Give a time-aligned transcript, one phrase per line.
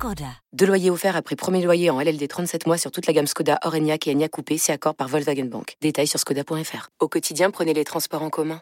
[0.00, 0.24] Skoda.
[0.54, 3.58] Deux loyers offerts après premier loyer en LLD 37 mois sur toute la gamme Skoda,
[3.66, 5.76] Orenia et Enya Coupé, c'est accord par Volkswagen Bank.
[5.82, 6.88] Détails sur skoda.fr.
[7.00, 8.60] Au quotidien, prenez les transports en commun.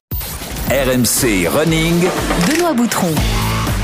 [0.68, 2.08] RMC Running.
[2.48, 3.14] Benoît Boutron.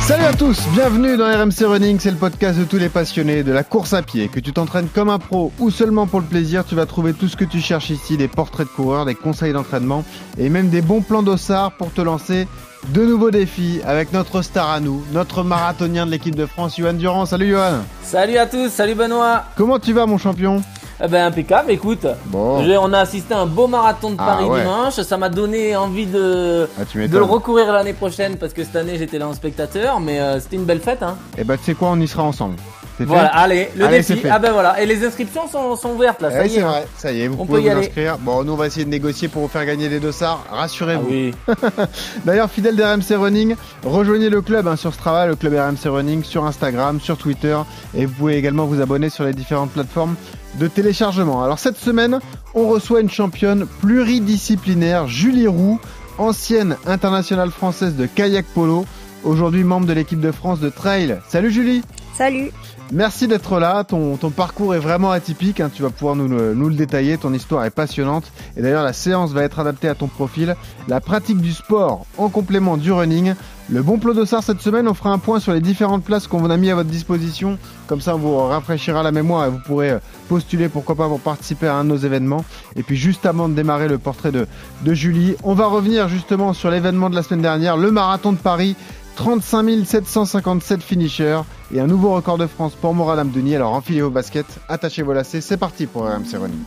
[0.01, 3.53] Salut à tous, bienvenue dans RMC Running, c'est le podcast de tous les passionnés de
[3.53, 4.27] la course à pied.
[4.27, 7.29] Que tu t'entraînes comme un pro ou seulement pour le plaisir, tu vas trouver tout
[7.29, 10.05] ce que tu cherches ici, des portraits de coureurs, des conseils d'entraînement
[10.39, 12.49] et même des bons plans d'ossard pour te lancer
[12.89, 16.93] de nouveaux défis avec notre star à nous, notre marathonien de l'équipe de France, Johan
[16.93, 17.27] Durand.
[17.27, 20.63] Salut Johan Salut à tous, salut Benoît Comment tu vas mon champion?
[21.03, 22.07] Eh ben impeccable, écoute.
[22.27, 22.63] Bon.
[22.81, 24.61] On a assisté à un beau marathon de Ah, Paris ouais.
[24.61, 24.95] dimanche.
[25.01, 28.97] Ça m'a donné envie de, Ah, de le recourir l'année prochaine parce que cette année
[28.97, 29.99] j'étais là en spectateur.
[29.99, 31.03] Mais euh, c'était une belle fête.
[31.03, 31.17] Hein.
[31.37, 32.55] Eh ben tu sais quoi, on y sera ensemble.
[33.01, 34.23] Voilà, fait allez, le Allez, défi.
[34.31, 34.81] Ah ben voilà.
[34.81, 36.55] Et les inscriptions sont, sont ouvertes là, ça Eh, y est.
[36.57, 36.69] c'est hein.
[36.69, 37.87] vrai, ça y est, vous On pouvez peut y vous aller.
[37.89, 38.19] inscrire.
[38.19, 41.07] Bon, nous on va essayer de négocier pour vous faire gagner des dossards, Ah rassurez-vous.
[41.11, 41.35] oui.
[42.25, 46.45] D'ailleurs, fidèle d'RMC Running, rejoignez le club hein, sur Strava, le club RMC Running, sur
[46.45, 47.57] Instagram, sur Twitter,
[47.97, 50.15] et vous pouvez également vous abonner sur les différentes plateformes
[50.61, 51.43] de téléchargement.
[51.43, 52.21] Alors cette semaine,
[52.55, 55.81] on reçoit une championne pluridisciplinaire, Julie Roux,
[56.19, 58.87] ancienne internationale française de kayak polo,
[59.25, 61.19] aujourd'hui membre de l'équipe de France de trail.
[61.29, 61.83] Salut Julie
[62.17, 62.51] Salut.
[62.93, 63.83] Merci d'être là.
[63.83, 65.61] Ton, parcours est vraiment atypique.
[65.61, 65.71] hein.
[65.75, 67.17] Tu vas pouvoir nous le, nous le détailler.
[67.17, 68.31] Ton histoire est passionnante.
[68.57, 70.55] Et d'ailleurs, la séance va être adaptée à ton profil.
[70.87, 73.35] La pratique du sport en complément du running.
[73.71, 76.51] Le bon plot de cette semaine, on fera un point sur les différentes places qu'on
[76.51, 77.59] a mis à votre disposition.
[77.87, 79.99] Comme ça, on vous rafraîchira la mémoire et vous pourrez euh,
[80.29, 82.45] postuler, pourquoi pas, pour participer à un de nos événements.
[82.77, 84.47] Et puis, juste avant de démarrer le portrait de
[84.95, 88.77] Julie, on va revenir justement sur l'événement de la semaine dernière, le marathon de Paris.
[89.17, 91.41] 35 757 finishers
[91.75, 93.55] et un nouveau record de France pour Morad Amdouni.
[93.57, 96.63] Alors enfilez vos baskets, attachez vos lacets, c'est parti pour RMC Running.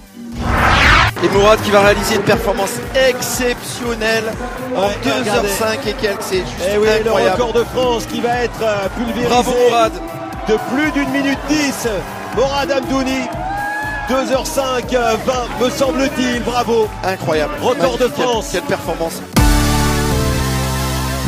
[1.24, 2.74] Et Mourad qui va réaliser une performance
[3.09, 4.25] exceptionnelle
[4.75, 7.41] en Ouais, 2h05 et quelques, c'est juste Et Eh oui, le incroyable.
[7.41, 9.91] record de France qui va être euh, pulvérisé Bravo Mourad
[10.47, 11.88] de plus d'une minute 10.
[12.35, 13.22] Morad Amdouni,
[14.09, 15.16] 2h05, euh,
[15.59, 16.88] 20 me semble-t-il, bravo.
[17.03, 17.53] Incroyable.
[17.64, 18.08] Record de.
[18.08, 18.50] France.
[18.52, 19.22] Quelle, quelle performance.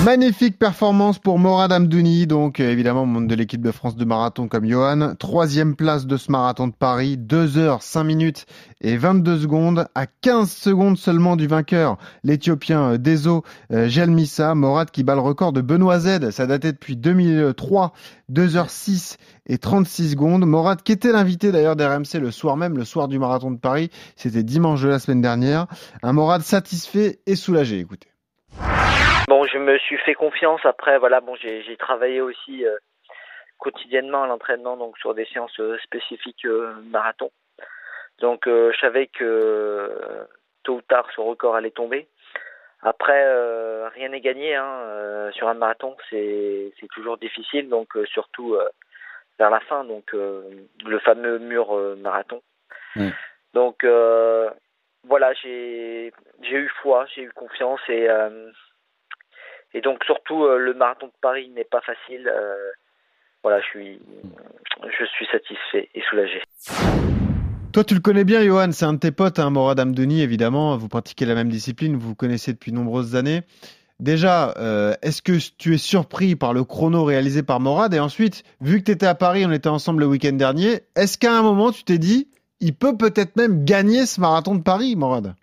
[0.06, 4.48] Magnifique performance pour Morad Amdouni, donc euh, évidemment membre de l'équipe de France de marathon
[4.48, 5.14] comme Johan.
[5.20, 8.46] Troisième place de ce marathon de Paris, 2 heures 5 minutes
[8.80, 13.42] et 22 secondes, à 15 secondes seulement du vainqueur, l'Éthiopien euh,
[13.74, 14.56] euh, Gelmissa.
[14.56, 17.92] Morad qui bat le record de Benoît Z, ça datait depuis 2003,
[18.30, 19.18] 2 heures 6
[19.48, 20.46] et 36 secondes.
[20.46, 23.90] Morad qui était l'invité d'ailleurs d'RMC le soir même, le soir du marathon de Paris,
[24.16, 25.68] c'était dimanche de la semaine dernière.
[26.04, 28.08] Un Morad satisfait et soulagé, écoutez.
[29.28, 30.62] Bon, je me suis fait confiance.
[30.66, 32.78] Après, voilà, bon, j'ai travaillé aussi euh,
[33.58, 37.32] quotidiennement à l'entraînement, donc sur des séances euh, spécifiques euh, marathon.
[38.20, 40.24] Donc, euh, je savais que euh,
[40.64, 42.08] tôt ou tard, ce record allait tomber.
[42.82, 45.96] Après, euh, rien n'est gagné hein, euh, sur un marathon.
[46.10, 48.70] C'est toujours difficile, donc euh, surtout euh,
[49.38, 50.44] vers la fin, donc euh,
[50.86, 52.42] le fameux mur euh, marathon.
[52.96, 53.10] Mm.
[53.54, 54.50] Donc euh,
[55.08, 58.52] voilà, j'ai j'ai eu foi, j'ai eu confiance et euh,
[59.74, 62.28] et donc surtout euh, le marathon de Paris n'est pas facile.
[62.28, 62.72] euh,
[63.44, 64.00] voilà, je suis
[64.84, 66.42] je suis satisfait et soulagé.
[67.72, 70.76] Toi, tu le connais bien, Johan, c'est un de tes potes, hein, Morad Amdouni, évidemment.
[70.76, 73.42] Vous pratiquez la même discipline, vous vous connaissez depuis nombreuses années.
[74.00, 77.94] Déjà, euh, est-ce que tu es surpris par le chrono réalisé par Morad?
[77.94, 81.18] Et ensuite, vu que tu étais à Paris, on était ensemble le week-end dernier, est-ce
[81.18, 82.28] qu'à un moment, tu t'es dit,
[82.60, 85.36] il peut peut-être même gagner ce marathon de Paris, Morad?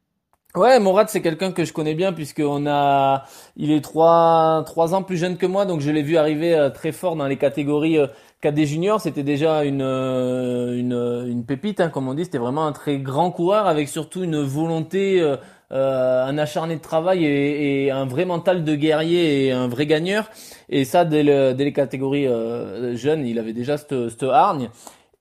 [0.56, 3.24] Ouais, Morad, c'est quelqu'un que je connais bien puisque on a,
[3.58, 6.70] il est trois, trois ans plus jeune que moi, donc je l'ai vu arriver euh,
[6.70, 8.06] très fort dans les catégories euh,
[8.40, 8.98] cadet junior.
[8.98, 12.24] C'était déjà une, euh, une, une pépite, hein, comme on dit.
[12.24, 15.36] C'était vraiment un très grand coureur avec surtout une volonté, euh,
[15.72, 19.84] euh, un acharné de travail et, et un vrai mental de guerrier et un vrai
[19.84, 20.30] gagneur.
[20.70, 24.70] Et ça, dès, le, dès les catégories euh, jeunes, il avait déjà cette, cette hargne.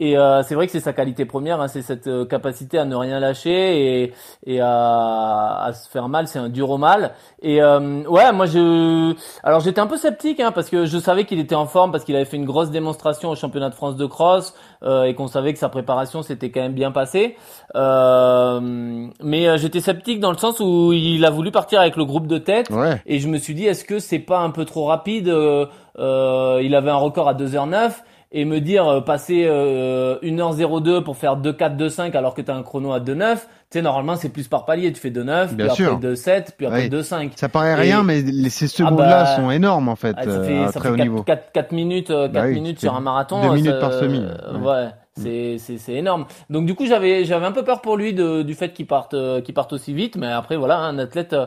[0.01, 2.83] Et euh, c'est vrai que c'est sa qualité première, hein, c'est cette euh, capacité à
[2.83, 4.13] ne rien lâcher et,
[4.45, 7.13] et à, à se faire mal, c'est un dur au mal.
[7.42, 11.24] Et euh, ouais, moi je, alors j'étais un peu sceptique hein, parce que je savais
[11.24, 13.95] qu'il était en forme parce qu'il avait fait une grosse démonstration au championnat de France
[13.95, 14.53] de cross
[14.83, 17.38] euh, et qu'on savait que sa préparation s'était quand même bien passée.
[17.75, 22.03] Euh, mais euh, j'étais sceptique dans le sens où il a voulu partir avec le
[22.06, 23.01] groupe de tête Ouais.
[23.06, 25.65] et je me suis dit est-ce que c'est pas un peu trop rapide euh,
[26.00, 27.92] euh, Il avait un record à 2h09.
[28.38, 32.56] Et me dire euh, passer euh, 1h02 pour faire 2,4, 2,5 alors que tu as
[32.56, 33.40] un chrono à 2,9, tu
[33.70, 34.92] sais, normalement c'est plus par palier.
[34.92, 36.00] Tu fais 2,9, puis Bien après sûr.
[36.00, 36.90] 2,7, puis après Oui.
[36.90, 37.32] 2,5.
[37.38, 40.30] Ça paraît Et- rien, mais les- ces secondes-là bah, sont énormes en fait, Ah, ça
[40.30, 41.24] euh, fait, à ça très fait haut 4, niveau.
[41.54, 43.42] 4, minutes, euh, Bah 4 oui, minutes sur un marathon.
[43.42, 44.68] deux euh, minutes ça- par semi, euh, ouais.
[44.68, 44.88] ouais.
[45.18, 46.26] C'est, c'est, c'est énorme.
[46.50, 49.14] Donc du coup j'avais j'avais un peu peur pour lui de, du fait qu'il parte
[49.14, 51.46] euh, qu'il parte aussi vite, mais après voilà un athlète euh,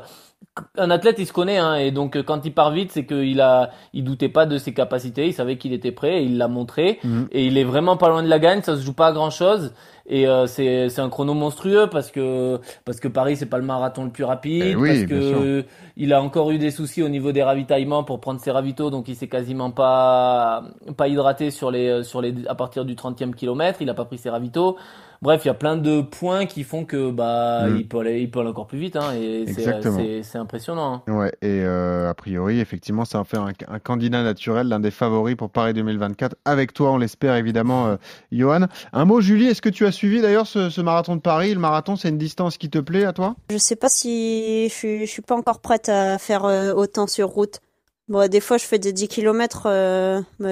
[0.76, 3.40] un athlète il se connaît hein, et donc euh, quand il part vite c'est qu'il
[3.40, 6.48] a il doutait pas de ses capacités, il savait qu'il était prêt et il l'a
[6.48, 7.28] montré Mhm.
[7.32, 9.30] et il est vraiment pas loin de la gagne, ça se joue pas à grand
[9.30, 9.72] chose
[10.08, 13.64] et euh, c'est c'est un chrono monstrueux parce que parce que Paris c'est pas le
[13.64, 15.64] marathon le plus rapide Eh oui, parce que
[15.96, 19.08] il a encore eu des soucis au niveau des ravitaillements pour prendre ses ravitaux donc
[19.08, 20.64] il s'est quasiment pas
[20.96, 24.18] pas hydraté sur les sur les à partir du 30e kilomètre, il a pas pris
[24.18, 24.76] ses ravitaux.
[25.20, 27.76] Bref, il y a plein de points qui font que bah Mm.
[27.78, 29.98] il peut aller il peut aller encore plus vite hein, et c'est Exactement.
[29.98, 31.02] c'est c'est impressionnant.
[31.08, 31.12] hein.
[31.12, 34.92] Ouais, et euh, a priori, effectivement, ça en fait un, un candidat naturel, l'un des
[34.92, 36.36] favoris pour Paris 2024.
[36.44, 37.96] Avec toi, on l'espère évidemment, euh,
[38.30, 38.66] Johan.
[38.92, 41.60] Un mot, Julie, est-ce que tu as suivi d'ailleurs ce, ce marathon de Paris Le
[41.60, 43.34] marathon, c'est une distance qui te plaît à toi?
[43.50, 47.06] Je sais pas si je suis, je suis pas encore prête à faire euh, autant
[47.06, 47.60] sur route.
[48.08, 49.68] Bon, des fois, je fais des 10 km.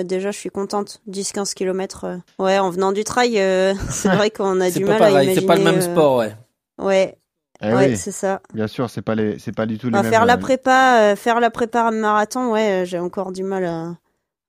[0.05, 1.01] déjà, je suis contente.
[1.09, 2.07] 10-15 km.
[2.39, 5.35] Ouais, en venant du trail, euh, c'est vrai qu'on a du mal à pareil, imaginer.
[5.41, 6.35] c'est pas le même euh, sport, ouais.
[6.79, 7.17] Ouais,
[7.63, 8.43] Eh ouais, oui, c'est ça.
[8.53, 10.13] bien sûr, c'est pas les, c'est pas du tout les Enfin, mêmes.
[10.13, 13.43] faire la euh, prépa, euh, faire la prépa à marathon, ouais, euh, j'ai encore du
[13.43, 13.95] mal à,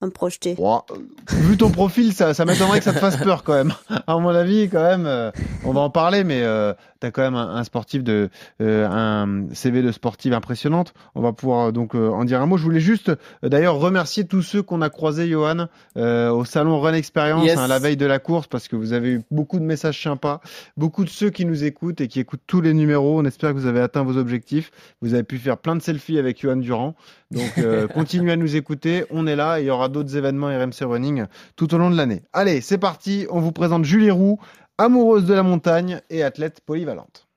[0.02, 0.56] à me projeter.
[0.60, 0.86] Ouah,
[1.32, 3.74] vu ton profil, ça, ça m'étonnerait que ça te fasse peur quand même.
[4.06, 5.32] À mon avis, quand même, euh,
[5.66, 8.30] on va en parler, mais euh, t'as quand même un, un sportif de,
[8.62, 10.94] euh, un CV de sportive impressionnante.
[11.16, 12.58] On va pouvoir donc euh, en dire un mot.
[12.58, 15.66] Je voulais juste, euh, d'ailleurs, remercier tous ceux qu'on a croisés, Johan,
[15.98, 17.58] euh, au salon Run Experience, Yes.
[17.58, 20.42] hein, la veille de la course, parce que vous avez eu beaucoup de messages sympas,
[20.78, 23.20] beaucoup de ceux qui nous écoutent et qui écoutent tous les numéros.
[23.20, 24.70] On espère que vous avez atteint vos objectifs.
[25.02, 26.94] Vous avez pu faire plein de selfies avec Johan Durand.
[27.32, 29.06] Donc, euh, continuez à nous écouter.
[29.10, 29.60] On est là.
[29.60, 31.26] et Il y aura d'autres événements RMC Running
[31.56, 32.24] tout au long de l'année.
[32.34, 33.28] Allez, c'est parti.
[33.30, 34.40] On vous présente Julie Roux,
[34.78, 37.28] amoureuse de la montagne et athlète polyvalente.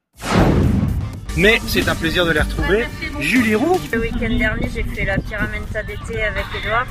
[1.36, 2.86] Mais c'est un plaisir de les retrouver.
[3.20, 6.86] Julie Roux, Le week-end dernier, j'ai fait la Pyramenta d'été avec Edouard.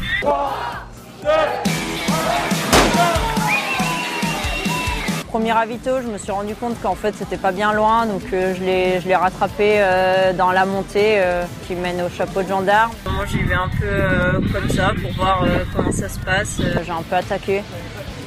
[5.29, 8.55] Premier ravito, je me suis rendu compte qu'en fait c'était pas bien loin, donc euh,
[8.55, 12.47] je l'ai je l'ai rattrapé euh, dans la montée euh, qui mène au chapeau de
[12.47, 12.91] gendarme.
[13.05, 15.45] Moi j'y vais un peu comme ça pour voir
[15.75, 16.59] comment ça se passe.
[16.83, 17.61] J'ai un peu attaqué.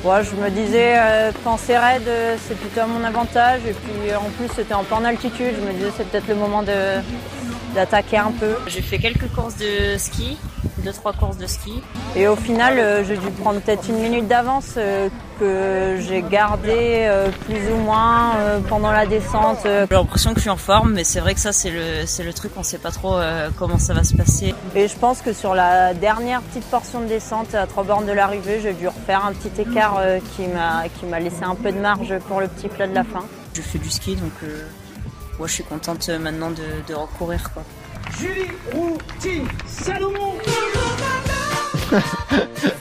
[0.05, 3.61] Ouais, je me disais euh, quand c'est raide, euh, c'est plutôt à mon avantage.
[3.69, 6.37] Et puis euh, en plus c'était en pleine altitude, je me disais c'est peut-être le
[6.37, 6.73] moment de
[7.75, 8.55] d'attaquer un peu.
[8.67, 10.39] J'ai fait quelques courses de ski,
[10.79, 11.83] deux trois courses de ski.
[12.17, 15.09] Et au final, euh, j'ai dû prendre peut-être une minute d'avance euh,
[15.41, 18.33] que j'ai gardé euh, plus ou moins
[18.69, 19.59] pendant la descente.
[19.65, 22.23] J'ai l'impression que je suis en forme, mais c'est vrai que ça, c'est le, c'est
[22.23, 23.17] le truc, on sait pas trop
[23.59, 24.55] comment ça va se passer.
[24.75, 28.13] Et je pense que sur la dernière petite portion de descente à trois bornes de
[28.13, 30.01] l'arrivée, j'ai dû refaire un petit écart
[30.37, 33.05] qui m'a qui m'a laissé un peu de marge pour le petit plat de la
[33.05, 33.25] fin.
[33.55, 34.67] Je fais du ski, donc euh,
[35.43, 37.51] moi, je suis contente euh, maintenant de, de recourir.
[37.53, 37.65] Quoi.
[38.17, 40.35] Julie Roux, Team Salomon.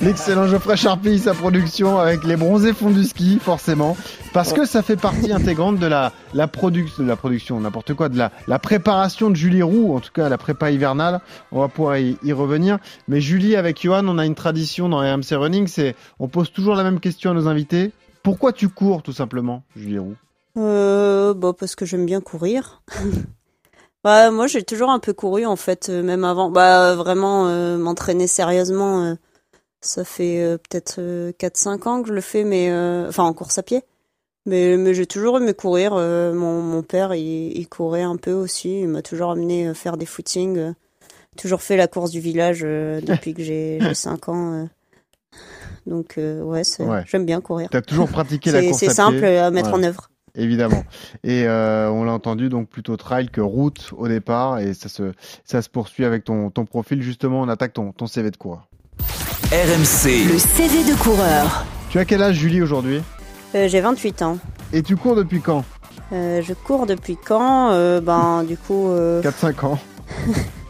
[0.01, 3.97] L'excellent Geoffrey Charpille, sa production avec les bronzés fonds du ski, forcément.
[4.31, 8.09] Parce que ça fait partie intégrante de la, la, produc- de la production, n'importe quoi,
[8.09, 11.19] de la, la préparation de Julie Roux, en tout cas la prépa hivernale.
[11.51, 12.77] On va pouvoir y, y revenir.
[13.07, 16.75] Mais Julie, avec Johan, on a une tradition dans RMC Running, c'est on pose toujours
[16.75, 17.91] la même question à nos invités.
[18.21, 20.15] Pourquoi tu cours, tout simplement, Julie Roux?
[20.57, 22.81] Euh, bah parce que j'aime bien courir.
[24.03, 26.49] bah moi j'ai toujours un peu couru en fait, euh, même avant.
[26.49, 29.15] Bah vraiment euh, m'entraîner sérieusement,
[29.81, 32.69] ça fait peut-être euh, 4-5 ans que je le fais, mais
[33.07, 33.83] enfin en course à pied.
[34.47, 35.93] Mais, mais j'ai toujours aimé courir.
[35.93, 40.07] mon, mon père il, il courait un peu aussi, il m'a toujours amené faire des
[40.07, 40.73] footings.
[41.37, 44.67] toujours fait la course du village depuis que j'ai j'ai 5 ans.
[45.85, 47.03] Donc ouais, c'est- Ouais.
[47.05, 47.69] j'aime bien courir.
[47.69, 49.37] Tu as toujours pratiqué la C'est course c'est à simple pied.
[49.37, 50.09] à mettre en œuvre.
[50.35, 50.83] Évidemment.
[51.23, 54.59] Et euh, on l'a entendu, donc plutôt trail que route au départ.
[54.59, 55.11] Et ça se,
[55.45, 57.01] ça se poursuit avec ton, ton profil.
[57.01, 58.67] Justement, on attaque ton, ton CV de coureur.
[59.51, 61.65] RMC, Le CV de coureur.
[61.89, 63.01] Tu as quel âge, Julie, aujourd'hui?
[63.55, 64.37] Euh, j'ai 28 ans.
[64.71, 65.65] Et tu cours depuis quand?
[66.13, 67.71] Euh, je cours depuis quand?
[67.71, 68.87] Euh, Ben, du coup.
[68.89, 69.79] euh, 4-5 ans.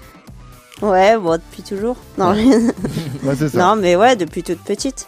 [0.81, 1.95] Ouais, bon, depuis toujours.
[2.17, 2.33] Non,
[3.23, 3.57] Ouais, c'est ça.
[3.59, 5.07] non, mais ouais, depuis toute petite.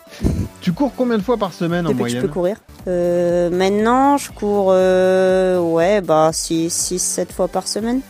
[0.61, 2.57] Tu cours combien de fois par semaine en depuis que je moyenne peux courir.
[2.87, 8.01] Euh, maintenant, je cours, euh, ouais, bah, 6-7 fois par semaine.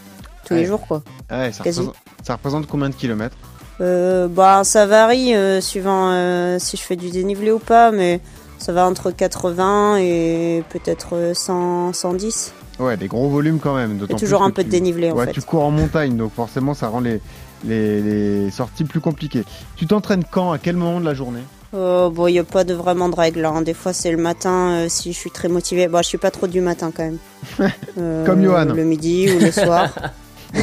[0.46, 0.60] Tous Ouais.
[0.62, 1.04] les jours, quoi.
[1.32, 3.38] Ouais, ça, représente, ça représente combien de kilomètres
[3.82, 8.20] Euh, bah, ça varie euh, suivant euh, si je fais du dénivelé ou pas, mais
[8.60, 12.52] ça va entre 80 et peut-être euh, 100, 110.
[12.80, 14.00] Ouais, des gros volumes quand même.
[14.12, 15.32] A toujours un que peu de dénivelé, en ouais, fait.
[15.34, 17.22] tu cours en montagne, donc forcément, ça rend les,
[17.66, 19.44] les, les sorties plus compliquées.
[19.76, 21.42] Tu t'entraînes quand À quel moment de la journée?
[21.74, 23.44] Euh, bon, il n'y a pas de vraiment de règles.
[23.46, 23.62] hein.
[23.64, 25.88] Des fois, c'est le matin euh, si je suis très motivée.
[25.88, 27.18] Bon, je suis pas trop du matin quand même.
[27.98, 28.66] Euh, Comme Johan.
[28.66, 29.90] Le midi ou le soir.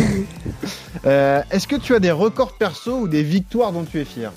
[1.07, 4.31] Euh, Est-ce que tu as des records perso ou des victoires dont tu es fier?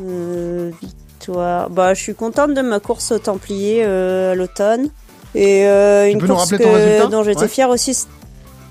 [0.00, 1.68] Euh, victoire.
[1.68, 4.88] Bah, je suis contente de ma course au Templier euh, à l'automne.
[5.34, 7.48] Et euh, une course que- dont j'étais Ouais.
[7.48, 8.06] fière aussi.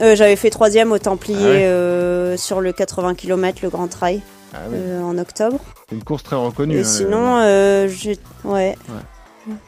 [0.01, 1.65] Euh, J'avais fait troisième au Templier Ah ouais.
[1.65, 4.21] euh, sur le 80 km, le Grand Trail,
[4.53, 5.59] Ah euh, en octobre.
[5.89, 6.77] C'est une course très reconnue.
[6.77, 8.17] Et hein, sinon, euh, j'ai.
[8.43, 8.75] Ouais.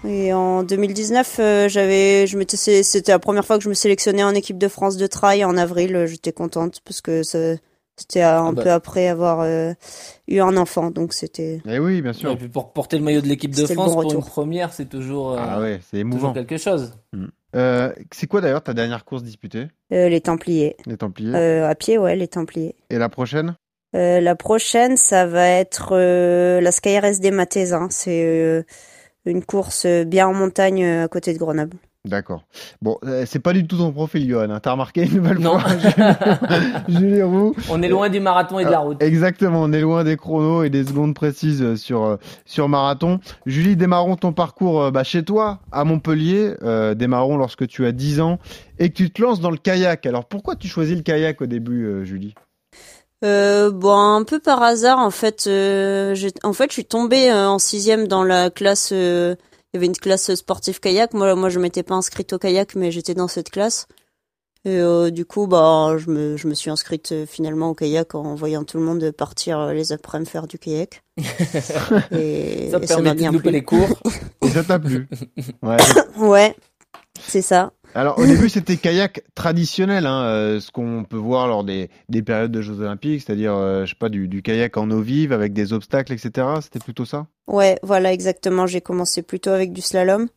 [0.05, 3.73] Et en 2019, euh, j'avais, je m'étais, sé- c'était la première fois que je me
[3.73, 6.05] sélectionnais en équipe de France de trail en avril.
[6.05, 7.55] J'étais contente parce que ça-
[7.95, 8.63] c'était un bah.
[8.63, 9.71] peu après avoir euh,
[10.27, 11.61] eu un enfant, donc c'était.
[11.65, 12.31] Eh oui, bien sûr.
[12.31, 14.25] Et puis pour porter le maillot de l'équipe de France bon pour une retour.
[14.25, 16.93] première, c'est toujours, euh, Ah ouais, c'est toujours quelque chose.
[17.55, 19.67] Euh, c'est quoi d'ailleurs ta dernière course disputée?
[19.91, 20.77] Euh, les Templiers.
[20.85, 21.35] Les Templiers.
[21.35, 22.75] Euh, à pied, ouais, les Templiers.
[22.89, 23.55] Et la prochaine?
[23.95, 27.87] Euh, la prochaine, ça va être la SkyRS des Mathésins.
[27.89, 28.65] C'est
[29.25, 31.75] une course bien en montagne à côté de Grenoble.
[32.05, 32.43] D'accord.
[32.81, 34.49] Bon, euh, c'est pas du tout ton profil, Johan.
[34.51, 34.59] hein.
[34.61, 35.59] T'as remarqué une nouvelle Non.
[35.59, 35.69] fois
[37.25, 37.53] Roux.
[37.69, 39.03] On est loin du marathon et de la Euh, route.
[39.03, 43.19] Exactement, on est loin des chronos et des secondes précises euh, sur, sur marathon.
[43.45, 46.53] Julie, démarrons ton parcours bah, chez toi, à Montpellier.
[46.63, 48.39] Euh, démarrons lorsque tu as 10 ans
[48.79, 50.05] et que tu te lances dans le kayak.
[50.05, 52.33] Alors pourquoi tu choisis le kayak au début, euh, Julie?
[53.25, 57.29] Euh, bon, un peu par hasard, en fait, euh, j'ai, en fait, je suis tombée
[57.29, 58.93] euh, en sixième dans la classe.
[59.73, 61.13] Il y avait une classe sportive kayak.
[61.13, 63.87] Moi, moi, je m'étais pas inscrite au kayak, mais j'étais dans cette classe.
[64.65, 68.13] Et euh, du coup, bah, je me, je me suis inscrite euh, finalement au kayak
[68.13, 71.01] en voyant tout le monde partir euh, les après-midi faire du kayak.
[72.11, 73.51] et, Ça et permet m'a de bien louper plu.
[73.51, 73.87] les cours.
[74.41, 75.07] Et ça t'a plu
[75.63, 75.77] Ouais.
[76.17, 76.55] Ouais,
[77.27, 77.71] c'est ça.
[77.95, 82.21] Alors au début c'était kayak traditionnel, hein, euh, ce qu'on peut voir lors des, des
[82.21, 85.33] périodes de Jeux Olympiques, c'est-à-dire euh, je sais pas du, du kayak en eau vive
[85.33, 86.47] avec des obstacles, etc.
[86.61, 87.25] C'était plutôt ça?
[87.47, 88.67] Ouais, voilà, exactement.
[88.67, 90.27] J'ai commencé plutôt avec du slalom.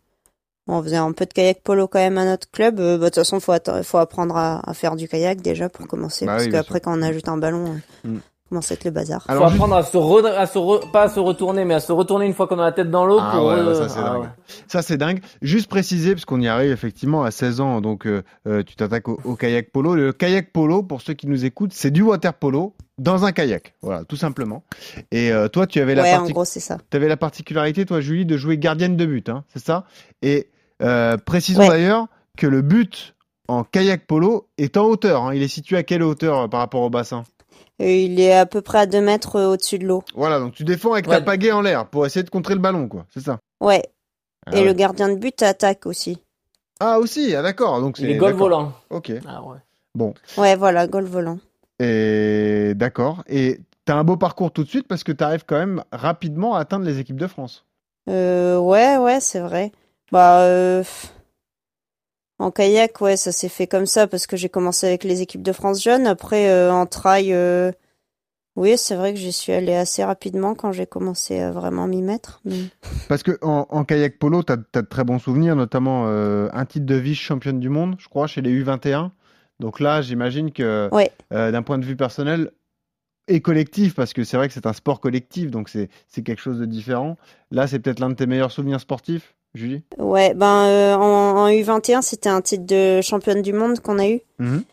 [0.69, 2.79] On faisait un peu de kayak polo quand même à notre club.
[2.79, 5.87] Euh, bah, De toute façon, faut, faut apprendre à, à faire du kayak déjà pour
[5.89, 6.25] commencer.
[6.25, 8.19] Bah parce oui, qu'après, quand on ajoute un ballon, Mm.
[8.53, 9.23] Commence à être le bazar.
[9.27, 11.91] Faut apprendre à se, re- à se re- pas à se retourner, mais à se
[11.91, 13.19] retourner une fois qu'on a la tête dans l'eau.
[13.19, 14.21] Ah pour ouais, ouais, ça c'est Ah dingue.
[14.23, 14.29] ouais.
[14.69, 15.21] Ça c'est dingue.
[15.41, 19.09] Juste préciser, parce qu'on y arrive effectivement à 16 ans, donc euh, euh, tu t'attaques
[19.09, 19.95] au, au kayak polo.
[19.95, 23.75] Le kayak polo, pour ceux qui nous écoutent, c'est du water polo dans un kayak.
[23.81, 24.65] Voilà, tout simplement.
[25.11, 26.77] Et euh, toi, tu avais la Ouais, en parti- gros, c'est ça.
[26.91, 29.87] T'avais la particularité, toi, Julie, de jouer gardienne de but, hein, c'est ça?
[30.21, 30.51] Et
[30.83, 31.69] euh, précisons Ouais.
[31.69, 32.07] d'ailleurs
[32.37, 33.15] que le but
[33.49, 35.23] en kayak polo est en hauteur.
[35.25, 35.35] hein.
[35.35, 37.25] Il est situé à quelle hauteur euh, par rapport au bassin?
[37.79, 40.05] Et il est à peu près à 2 mètres euh, au-dessus de l'eau.
[40.15, 41.25] Voilà, donc tu défends avec ta Ouais.
[41.25, 43.07] pagaie en l'air pour essayer de contrer le ballon, quoi.
[43.13, 43.39] C'est ça?
[43.61, 43.83] Ouais.
[44.47, 44.65] Ah Et ouais.
[44.65, 46.19] le gardien de but attaque aussi.
[46.81, 47.81] Ah aussi, ah, d'accord.
[47.81, 48.49] Donc c'est Les goals d'accord.
[48.49, 48.73] volants.
[48.91, 49.13] Ok.
[49.27, 49.59] Ah ouais.
[49.95, 50.15] Bon.
[50.37, 51.39] Ouais, voilà, goal volant.
[51.81, 53.23] Et d'accord.
[53.29, 56.61] Et t'as un beau parcours tout de suite parce que t'arrives quand même rapidement à
[56.61, 57.65] atteindre les équipes de France.
[58.09, 59.73] Euh, ouais, ouais, c'est vrai.
[60.11, 60.83] Bah, euh,
[62.43, 65.43] en kayak, ouais, ça s'est fait comme ça parce que j'ai commencé avec les équipes
[65.43, 66.07] de France jeunes.
[66.07, 67.71] Après, euh, en trail, euh,
[68.57, 72.03] oui, c'est vrai que j'y suis allée assez rapidement quand j'ai commencé à vraiment m'y
[72.03, 72.41] mettre.
[72.45, 72.65] mais-
[73.09, 76.65] Parce que en, en kayak polo, t'as as de très bons souvenirs, notamment euh, un
[76.67, 79.11] titre de vice championne du monde, je crois, chez les U21.
[79.61, 81.11] Donc là, j'imagine que Ouais.
[81.31, 82.51] d'un point de vue personnel
[83.29, 85.89] et collectif, parce que c'est vrai que c'est un sport collectif, donc c'est
[86.25, 87.17] quelque chose de différent.
[87.53, 89.83] Là, c'est peut-être l'un de tes meilleurs souvenirs sportifs, Julie?
[89.99, 94.09] Ouais, ben, euh, en, en U21, c'était un titre de championne du monde qu'on a
[94.09, 94.21] eu.
[94.39, 94.65] Mhm.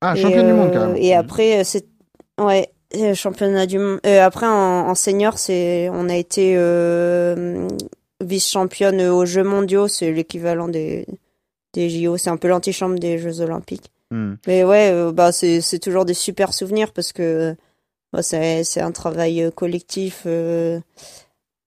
[0.00, 0.94] Ah, Et, championne du monde, euh, carrément.
[0.96, 1.86] Et après, euh, c'est
[2.40, 2.70] ouais,
[3.14, 4.00] championnat du monde.
[4.06, 6.54] euh, après, en, en senior, c'est on a été
[8.20, 9.88] vice-championne aux Jeux mondiaux.
[9.88, 11.06] C'est l'équivalent des
[11.72, 12.16] des JO.
[12.16, 13.90] C'est un peu l'antichambre des Jeux olympiques.
[14.10, 14.38] Mhm.
[14.46, 17.54] Mais ouais, bah c'est toujours des super souvenirs parce que
[18.12, 20.26] bah, c'est un travail collectif.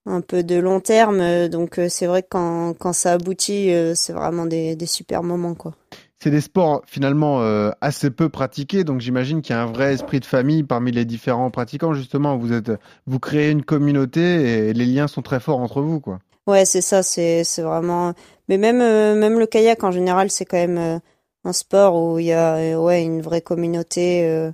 [0.08, 3.72] Un peu de long terme, euh, donc euh, c'est vrai que quand, quand ça aboutit,
[3.72, 5.74] euh, c'est vraiment des, des super moments, quoi.
[6.20, 9.94] C'est des sports finalement euh, assez peu pratiqués, donc j'imagine qu'il y a un vrai
[9.94, 11.94] esprit de famille parmi les différents pratiquants.
[11.94, 12.72] Justement, vous êtes,
[13.06, 16.18] vous créez une communauté et les liens sont très forts entre vous, quoi.
[16.48, 18.14] Ouais, c'est ça, c'est c'est vraiment.
[18.48, 20.98] Mais même euh, même le kayak en général, c'est quand même euh,
[21.44, 24.50] un sport où il y a ouais une vraie communauté,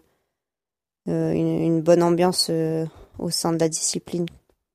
[1.06, 2.50] une, une bonne ambiance
[3.18, 4.26] au sein de la discipline.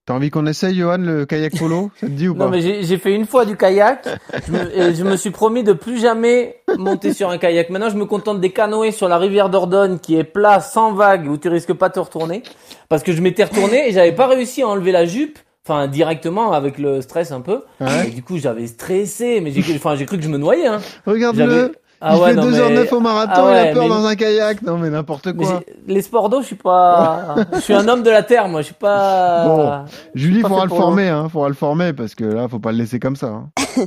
[0.09, 1.91] T'as envie qu'on essaye, Johan, le kayak polo?
[1.99, 2.45] Ça te dit ou pas?
[2.45, 4.07] Non, mais j'ai fait une fois du kayak.
[4.47, 7.69] Je me, et je me suis promis de plus jamais monter sur un kayak.
[7.69, 11.29] Maintenant, je me contente des canoës sur la rivière Dordogne qui est plat, sans vagues,
[11.29, 12.41] où tu risques pas de te retourner.
[12.89, 15.37] Parce que je m'étais retourné et j'avais pas réussi à enlever la jupe.
[15.63, 17.61] Enfin, directement, avec le stress un peu.
[17.79, 18.07] Ouais.
[18.07, 20.65] Et du coup, j'avais stressé, mais j'ai cru- enfin, j'ai cru que je me noyais,
[20.65, 20.79] hein.
[21.05, 23.89] Regarde-le, Ah il ouais, fait non, 2h09 mais- au marathon, Ah il a peur mais-
[23.89, 24.61] dans un kayak.
[24.61, 25.61] Non, mais n'importe quoi.
[25.85, 27.35] les sports d'eau, je suis pas.
[27.55, 28.61] je suis un homme de la terre, moi.
[28.61, 29.43] Je suis pas.
[29.45, 31.27] Bon, Julie, pas faudra le former, hein.
[31.29, 33.27] Faudra le former parce que là, faut pas le laisser comme ça.
[33.27, 33.49] hein.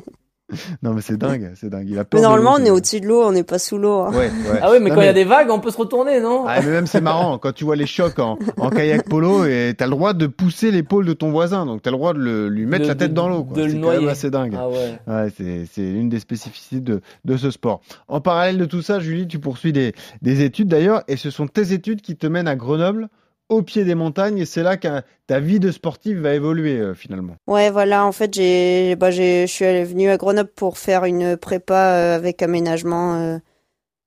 [0.83, 1.87] non, mais c'est dingue, c'est dingue.
[1.89, 2.19] Il a peur.
[2.21, 4.01] Mais de normalement, on c'est est au-dessus de l'eau, on n'est pas sous l'eau.
[4.03, 4.11] hein.
[4.13, 4.59] Ouais, ouais.
[4.63, 6.45] Ah oui, mais Non, quand il y a des vagues, on peut se retourner, non?
[6.47, 9.75] Ah, mais même c'est marrant quand tu vois les chocs en, en kayak polo et
[9.77, 12.49] t'as le droit de pousser l'épaule de ton voisin, donc t'as le droit de le-
[12.49, 13.47] lui mettre De- la tête de- dans l'eau.
[13.55, 14.09] de le C'est quand même noyer.
[14.11, 14.57] assez dingue.
[14.59, 14.99] Ah ouais.
[15.07, 17.81] Ouais, c'est c'est une des spécificités de, de ce sport.
[18.09, 21.47] En parallèle de tout ça, Julie, tu poursuis des, des études d'ailleurs, et ce sont
[21.47, 23.09] tes études qui te mènent à Grenoble,
[23.53, 26.95] au pied des montagnes, et c'est là que ta vie de sportive va évoluer euh,
[26.95, 27.37] finalement.
[27.47, 31.75] Ouais, voilà, en fait, j'ai, bah, je suis venue à Grenoble pour faire une prépa
[31.75, 33.39] euh, avec aménagement euh,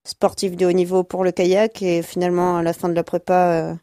[0.04, 3.76] sportif de haut niveau pour le kayak, et finalement, à la fin de la prépa,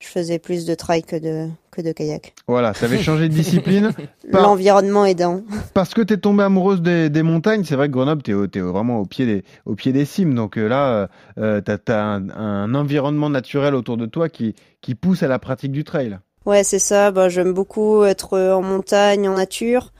[0.00, 2.34] je faisais plus de trail que de, que de kayak.
[2.48, 3.92] Voilà, tu avais changé de discipline.
[4.32, 5.42] Par- L'environnement aidant.
[5.74, 8.60] Parce que tu es tombée amoureuse des, des montagnes, c'est vrai que Grenoble, tu es,
[8.60, 10.34] vraiment au pied des, au pied des cimes.
[10.34, 14.94] Donc euh, là, euh, tu as, un, un environnement naturel autour de toi qui, qui
[14.94, 16.18] pousse à la pratique du trail.
[16.46, 17.10] Ouais, c'est ça.
[17.10, 19.92] Bah, j'aime beaucoup être euh, en montagne, en nature.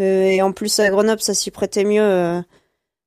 [0.00, 2.40] Euh, et en plus, à Grenoble, ça s'y prêtait mieux.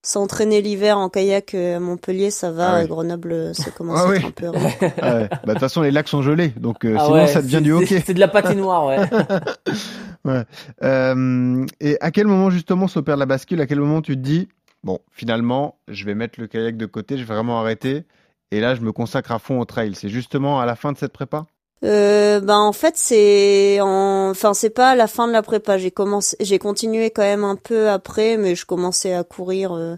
[0.04, 2.72] Euh, S'entraîner l'hiver en kayak euh, à Montpellier, ça va.
[2.72, 2.76] Ah.
[2.78, 4.18] À Grenoble, euh, ça commence Ah à oui.
[4.18, 4.48] être un peu.
[5.02, 5.30] Ah ouais.
[5.30, 7.62] Bah, De toute façon, les lacs sont gelés, donc euh, Ah sinon ouais, ça devient
[7.62, 8.04] du hockey.
[8.06, 8.98] C'est de la patinoire, ouais.
[10.26, 10.44] Ouais.
[10.84, 13.60] Euh, et à quel moment justement s'opère la bascule?
[13.60, 14.48] À quel moment tu te dis,
[14.84, 18.04] bon, finalement, je vais mettre le kayak de côté, je vais vraiment arrêter,
[18.52, 19.96] et là, je me consacre à fond au trail.
[19.96, 21.46] C'est justement à la fin de cette prépa?
[21.84, 24.30] Euh, ben en fait c'est en...
[24.30, 25.78] enfin c'est pas à la fin de la prépa.
[25.78, 29.98] J'ai commencé j'ai continué quand même un peu après mais je commençais à courir euh,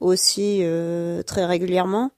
[0.00, 2.10] aussi euh, très régulièrement.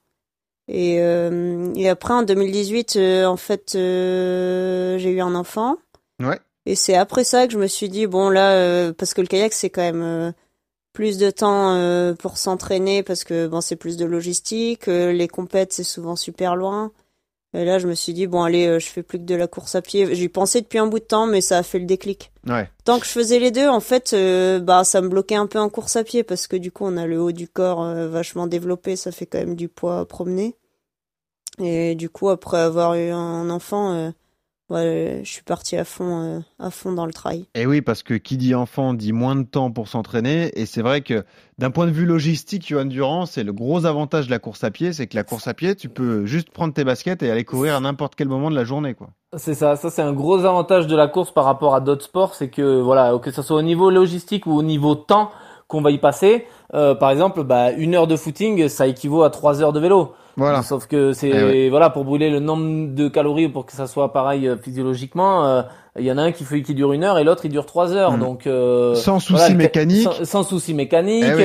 [0.69, 5.77] Et euh, et après en 2018 euh, en fait euh, j'ai eu un enfant.
[6.23, 6.39] Ouais.
[6.65, 9.27] et c'est après ça que je me suis dit bon là euh, parce que le
[9.27, 10.33] kayak c'est quand même euh,
[10.95, 15.29] plus de temps euh, pour s'entraîner parce que bon c'est plus de logistique euh, les
[15.29, 16.93] compètes c'est souvent super loin
[17.55, 19.47] et là, je me suis dit, bon, allez, euh, je fais plus que de la
[19.47, 20.13] course à pied.
[20.17, 22.33] J'y pensais depuis un bout de temps, mais ça a fait le déclic.
[22.49, 22.69] Ouais.
[22.85, 25.61] Tant que je faisais les deux, en fait, euh, bah, ça me bloquait un peu
[25.61, 28.09] en course à pied parce que du coup, on a le haut du corps euh,
[28.09, 30.57] vachement développé, ça fait quand même du poids à promener.
[31.61, 34.13] Et du coup, après avoir eu un enfant,
[34.71, 37.47] ouais, je suis partie à fond, euh, à fond dans le trail.
[37.55, 40.51] Et oui, parce que qui dit enfant dit moins de temps pour s'entraîner.
[40.59, 41.25] Et c'est vrai que
[41.59, 44.71] d'un point de vue logistique, Johan Durand, c'est le gros avantage de la course à
[44.71, 47.45] pied, c'est que la course à pied, tu peux juste prendre tes baskets et aller
[47.45, 49.09] courir à n'importe quel moment de la journée, quoi.
[49.37, 52.35] C'est ça, ça c'est un gros avantage de la course par rapport à d'autres sports,
[52.35, 55.31] c'est que voilà, que ce soit au niveau logistique ou au niveau temps
[55.67, 56.47] qu'on va y passer.
[56.75, 60.13] euh, par exemple, bah, une heure de footing, ça équivaut à trois heures de vélo.
[60.37, 60.63] Voilà.
[60.63, 61.69] Sauf que c'est Eh ouais.
[61.71, 65.47] voilà pour brûler le nombre de calories pour que ça soit pareil euh, physiologiquement.
[65.47, 65.63] euh,
[65.99, 67.67] Il y en a un qui fait qui dure une heure et l'autre il dure
[67.67, 68.13] trois heures.
[68.13, 68.21] Mhm.
[68.21, 70.03] Donc euh, Sans souci voilà, mécanique.
[70.03, 71.25] Sans, sans souci mécanique.
[71.27, 71.43] Eh oui.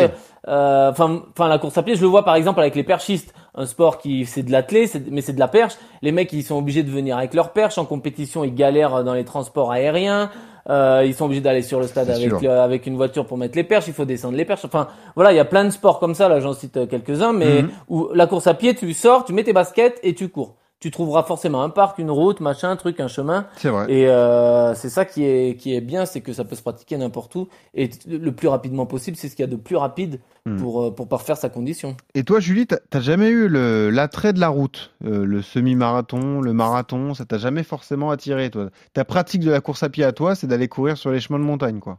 [0.47, 3.33] Euh, Enfin, enfin la course à pied, je le vois par exemple avec les perchistes,
[3.55, 5.73] un sport qui c'est de l'athlé, mais c'est de la perche.
[6.01, 9.13] Les mecs ils sont obligés de venir avec leur perche en compétition, ils galèrent dans
[9.13, 10.31] les transports aériens.
[10.69, 13.55] Euh, ils sont obligés d'aller sur le stade avec le- avec une voiture pour mettre
[13.55, 13.87] les perches.
[13.87, 14.65] Il faut descendre les perches.
[14.65, 16.27] Enfin voilà, il y a plein de sports comme ça.
[16.29, 17.69] Là, j'en cite euh, quelques-uns, mais Mhm.
[17.87, 20.55] où la course à pied, tu sors, tu mets tes baskets et tu cours.
[20.81, 23.47] Tu trouveras forcément un parc, une route, machin, un truc, un chemin.
[23.57, 23.91] C'est vrai.
[23.91, 26.97] Et euh, c'est ça qui est qui est bien, c'est que ça peut se pratiquer
[26.97, 29.17] n'importe où et le plus rapidement possible.
[29.17, 30.55] C'est ce qu'il y a de plus rapide Hmm.
[30.55, 31.97] pour euh, pour parfaire sa condition.
[32.15, 36.53] Et toi, Julie, t'as jamais eu le- l'attrait de la route, euh, le semi-marathon, le
[36.53, 38.69] marathon, ça t'a jamais forcément attiré, toi?
[38.93, 41.39] Ta pratique de la course à pied à toi, c'est d'aller courir sur les chemins
[41.39, 41.97] de montagne, quoi.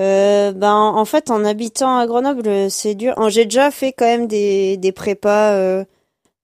[0.00, 3.12] Euh, ben, en fait, en habitant à Grenoble, c'est dur.
[3.16, 5.84] En- J'ai déjà fait quand même des, des prépas, euh,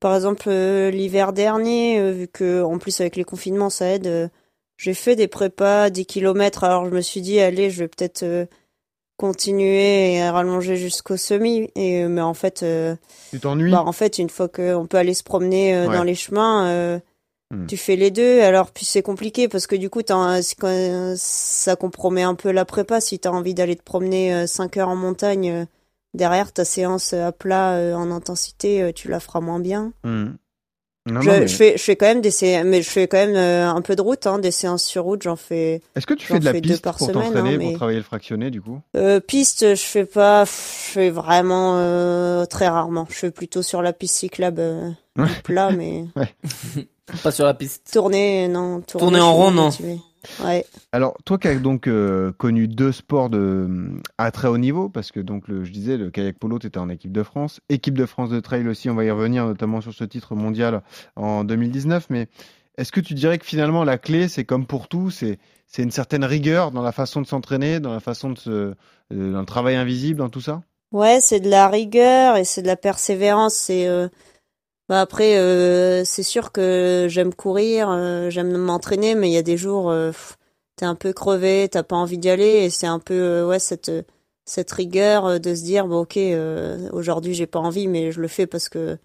[0.00, 4.06] par exemple, euh, l'hiver dernier, euh, vu que, en plus, avec les confinements, ça aide.
[4.06, 4.28] euh,
[4.76, 8.22] j'ai fait des prépas 10 kilomètres, alors je me suis dit, allez, je vais peut-être
[8.24, 8.44] euh,
[9.16, 11.70] continuer et rallonger jusqu'au semi.
[11.74, 12.94] Et, mais en fait, euh,
[13.30, 13.70] Tu t'ennuies?
[13.70, 15.94] bah, en fait, une fois qu'on peut aller se promener euh, Ouais.
[15.96, 16.98] dans les chemins, euh,
[17.52, 17.66] Hmm.
[17.66, 18.40] tu fais les deux.
[18.40, 23.00] Alors, puis c'est compliqué parce que du coup, t'as- ça compromet un peu la prépa.
[23.00, 25.66] Si tu as envie d'aller te promener 5 heures en montagne,
[26.16, 29.92] derrière ta séance à plat euh, en intensité, euh, tu la feras moins bien.
[30.04, 30.30] Hmm.
[31.08, 33.06] Non, je, non, mais- je fais, je fais quand même des sé- mais je fais
[33.06, 35.22] quand même euh, un peu de route, hein, des séances sur route.
[35.22, 35.80] J'en fais.
[35.94, 37.68] Est-ce que tu fais de la fais deux piste par pour semaine, t'entraîner, hein, pour
[37.68, 38.80] mais- travailler le fractionné, du coup?
[38.96, 43.06] Euh, piste, je fais pas, je fais vraiment euh, très rarement.
[43.08, 45.28] Je fais plutôt sur la piste cyclable euh, Ouais.
[45.44, 46.34] plat, mais Ouais.
[47.22, 47.88] Pas sur la piste.
[47.92, 48.80] tourner, non.
[48.80, 49.66] Tourner, en rond, non.
[49.66, 50.00] motivée.
[50.44, 50.64] Ouais.
[50.92, 55.12] Alors, toi qui as donc euh, connu deux sports de, à très haut niveau, parce
[55.12, 57.96] que donc le, je disais, le kayak polo, tu étais en équipe de France, équipe
[57.96, 60.82] de France de trail aussi, on va y revenir notamment sur ce titre mondial
[61.16, 62.28] en 2019, mais
[62.76, 65.38] est-ce que tu dirais que finalement la clé, c'est comme pour tout, c'est
[65.78, 68.74] une certaine rigueur dans la façon de s'entraîner, dans la façon de se, euh,
[69.10, 70.62] dans le travail invisible, dans tout ça?
[70.92, 73.54] Ouais, c'est de la rigueur et c'est de la persévérance.
[73.54, 74.08] C'est euh,
[74.88, 79.42] bah après, euh, c'est sûr que j'aime courir, euh, j'aime m'entraîner, mais il y a
[79.42, 80.12] des jours, euh,
[80.76, 83.58] t'es un peu crevé, t'as pas envie d'y aller, et c'est un peu euh, ouais
[83.58, 83.90] cette
[84.44, 88.28] cette rigueur de se dire bon ok, euh, aujourd'hui j'ai pas envie, mais je le
[88.28, 88.96] fais parce que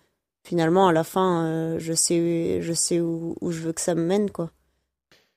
[0.43, 3.95] finalement à la fin, euh, je sais je sais où, où je veux que ça
[3.95, 4.51] me mène quoi.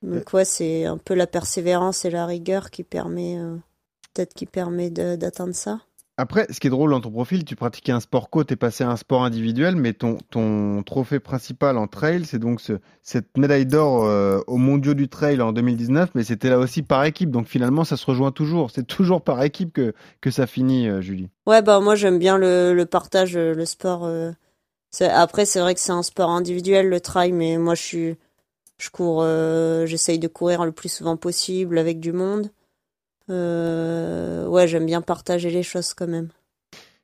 [0.03, 3.57] Donc ouais, c'est un peu la persévérance et la rigueur qui permet euh,
[4.13, 5.81] peut-être qui permet d'atteindre ça.
[6.17, 8.85] Après, ce qui est drôle dans ton profil, tu pratiquais un sport co, t'es passé
[8.85, 13.67] à un sport individuel, mais ton, trophée principal en trail, c'est donc ce, cette médaille
[13.67, 17.49] d'or euh, aux mondiaux du trail en 2019, mais c'était là aussi par équipe, donc
[17.49, 18.71] finalement ça se rejoint toujours.
[18.71, 21.31] C'est toujours par équipe que, ça finit, euh, Julie.
[21.49, 24.09] Ouais, bah moi j'aime bien le, le partage, euh, le sport.
[25.01, 28.17] Après, c'est vrai que c'est un sport individuel, le trail, mais moi je suis,
[28.79, 29.25] je cours,
[29.87, 32.53] j'essaye de courir le plus souvent possible avec du monde.
[33.31, 36.29] Euh, ouais, j'aime bien partager les choses quand même.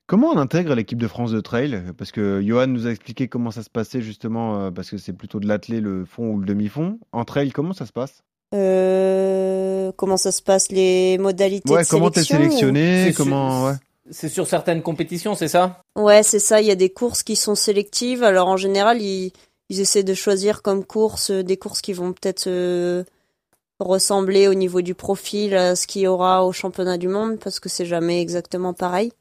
[0.07, 1.83] Comment on intègre l'équipe de France de trail?
[1.97, 5.13] Parce que Johan nous a expliqué comment ça se passait justement, euh, parce que c'est
[5.13, 6.99] plutôt de l'athlé, le fond ou le demi-fond.
[7.13, 8.23] En trail, comment ça se passe?
[8.53, 13.13] Euh, comment ça se passe, les modalités Ouais, de comment t'es sélection ou- sélectionné?
[13.17, 13.75] Comment, ouais.
[14.11, 15.85] C'est sur certaines compétitions, c'est ça?
[15.97, 16.61] Ouais, c'est ça.
[16.61, 18.25] Il y a des courses qui sont sélectives.
[18.25, 19.33] Alors en général, ils,
[19.69, 23.05] ils essaient de choisir comme course des courses qui vont peut-être euh,
[23.87, 27.61] ressembler au niveau du profil à ce qu'il y aura au championnat du monde parce
[27.61, 29.13] que c'est jamais exactement pareil.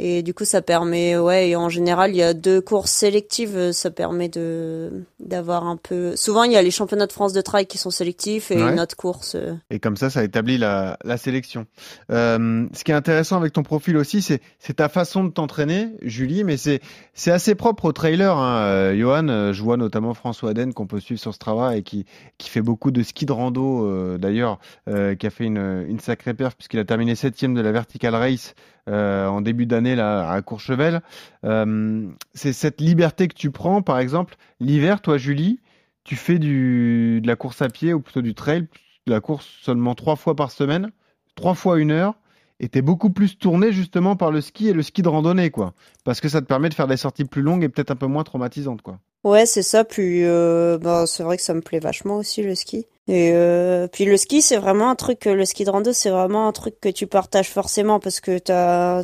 [0.00, 3.72] Et du coup, ça permet, ouais, et en général, il y a deux courses sélectives,
[3.72, 6.14] ça permet de d'avoir un peu.
[6.14, 8.72] Souvent, il y a les championnats de France de trail qui sont sélectifs et Ouais.
[8.72, 9.34] une autre course.
[9.34, 11.66] euh, Et comme ça, ça établit la, la sélection.
[12.10, 15.88] Euh, ce qui est intéressant avec ton profil aussi, c'est c'est ta façon de t'entraîner,
[16.02, 16.80] Julie, mais c'est
[17.14, 18.36] c'est assez propre au trailer.
[18.36, 18.58] Hein.
[18.62, 22.06] Euh, Johan, je vois notamment François Aden qu'on peut suivre sur Strava et qui
[22.38, 26.34] qui fait beaucoup de ski de rando euh, d'ailleurs, qui a fait une une sacrée
[26.34, 28.54] perf puisqu'il a terminé septième de la Vertical Race
[28.88, 31.00] en début d'année là à Courchevel.
[31.44, 35.60] Euh, c'est cette liberté que tu prends, par exemple, l'hiver, toi, Julie,
[36.04, 38.66] tu fais de la course à pied ou plutôt du trail,
[39.06, 40.90] de la course seulement trois fois par semaine,
[41.34, 42.14] trois fois une heure,
[42.60, 45.74] et t'es beaucoup plus tourné justement par le ski et le ski de randonnée, quoi.
[46.04, 48.06] Parce que ça te permet de faire des sorties plus longues et peut-être un peu
[48.06, 48.98] moins traumatisantes, quoi.
[49.24, 49.84] Ouais, c'est ça.
[49.84, 52.86] Puis, euh, bah, c'est vrai que ça me plaît vachement aussi le ski.
[53.08, 55.24] Et euh, puis le ski, c'est vraiment un truc.
[55.24, 59.02] Le ski de rando, c'est vraiment un truc que tu partages forcément parce que t'as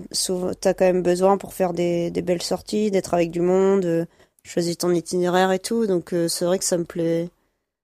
[0.60, 4.04] t'as quand même besoin pour faire des, belles sorties, d'être avec du monde, euh,
[4.44, 5.86] choisir ton itinéraire et tout.
[5.86, 7.30] Donc euh, c'est vrai que ça me plaît,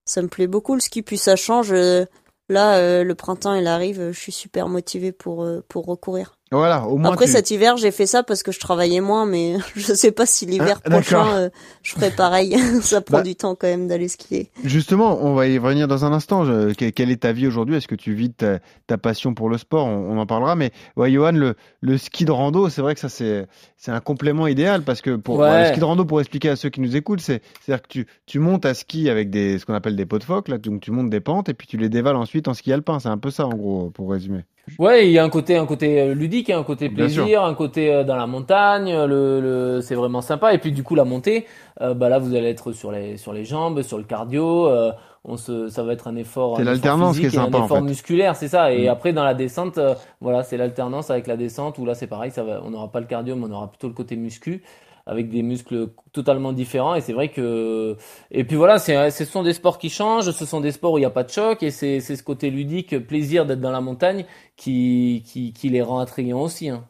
[0.06, 1.02] ça me plaît beaucoup le ski.
[1.02, 1.72] Puis ça change.
[1.72, 2.04] euh,
[2.50, 6.36] là, euh, le printemps il arrive, euh, je suis super motivée pour euh, pour recourir.
[6.52, 7.30] Voilà, au moins Après tu...
[7.32, 10.46] cet hiver, j'ai fait ça parce que je travaillais moins, mais je sais pas si
[10.46, 11.50] l'hiver Ah, prochain, euh,
[11.84, 12.56] je ferai pareil.
[12.82, 14.50] ça prend Bah, du temps quand même d'aller skier.
[14.64, 16.44] Justement, on va y revenir dans un instant.
[16.44, 17.76] Je- quelle est ta vie aujourd'hui?
[17.76, 18.58] Est-ce que tu vis ta,
[18.88, 19.86] ta passion pour le sport?
[19.86, 20.56] On, on en parlera.
[20.56, 24.00] Mais ouais, Johan, le, le ski de rando, c'est vrai que ça c'est c'est un
[24.00, 25.48] complément idéal parce que pour Ouais.
[25.48, 27.76] bah, le ski de rando, pour expliquer à ceux qui nous écoutent, c'est c'est à
[27.76, 30.24] dire que tu tu montes à ski avec des ce qu'on appelle des pots de
[30.24, 32.72] phoque là, donc tu montes des pentes et puis tu les dévales ensuite en ski
[32.72, 32.98] alpin.
[32.98, 34.40] C'est un peu ça en gros pour résumer.
[34.78, 37.92] Ouais, il y a un côté, un côté euh, ludique, un côté plaisir, un côté
[37.92, 38.90] euh, dans la montagne.
[39.04, 40.54] Le, le, c'est vraiment sympa.
[40.54, 41.46] Et puis du coup, la montée,
[41.80, 44.68] euh, bah là, vous allez être sur les sur les jambes, sur le cardio.
[44.68, 44.92] euh,
[45.24, 46.56] on se, ça va être un effort.
[46.56, 47.82] C'est l'alternance qui est sympa, Un en effort fait.
[47.82, 48.72] musculaire, c'est ça.
[48.72, 48.88] Et Mm.
[48.88, 52.30] après, dans la descente, euh, voilà, c'est l'alternance avec la descente où là, c'est pareil.
[52.30, 54.62] Ça va, on n'aura pas le cardio, mais on aura plutôt le côté muscu
[55.10, 56.94] avec des muscles totalement différents.
[56.94, 57.96] Et c'est vrai que,
[58.30, 60.30] et puis voilà, c'est, ce sont des sports qui changent.
[60.30, 62.22] Ce sont des sports où il n'y a pas de choc et c'est, c'est ce
[62.22, 64.24] côté ludique, plaisir d'être dans la montagne
[64.56, 66.68] qui, qui, qui les rend attrayants aussi.
[66.68, 66.84] Hein.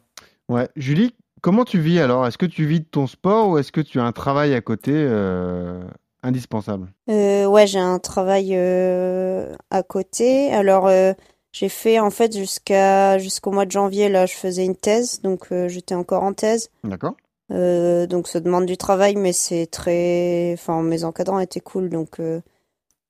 [0.49, 2.27] Ouais, Julie, comment tu vis alors?
[2.27, 4.61] Est-ce que tu vis de ton sport ou est-ce que tu as un travail à
[4.61, 5.81] côté euh,
[6.21, 6.89] indispensable?
[7.09, 10.53] Euh, ouais, j'ai un travail euh, à côté.
[10.53, 11.13] Alors, euh,
[11.53, 15.47] j'ai fait en fait jusqu'à jusqu'au mois de janvier là, je faisais une thèse, donc
[15.51, 16.69] euh, j'étais encore en thèse.
[16.83, 17.15] D'accord.
[17.51, 22.19] Euh, donc ça demande du travail, mais c'est très, enfin mes encadrants étaient cool, donc
[22.19, 22.39] euh,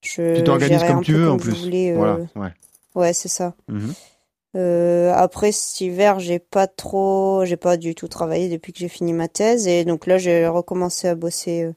[0.01, 1.63] je Tu t'organises comme tu veux en comme plus.
[1.63, 2.53] voulais, euh, Voilà, ouais.
[2.95, 3.53] Ouais, c'est ça.
[3.67, 3.93] Mhm.
[5.13, 9.13] Après cet hiver, j'ai pas trop, j'ai pas du tout travaillé depuis que j'ai fini
[9.13, 11.69] ma thèse et donc là j'ai recommencé à bosser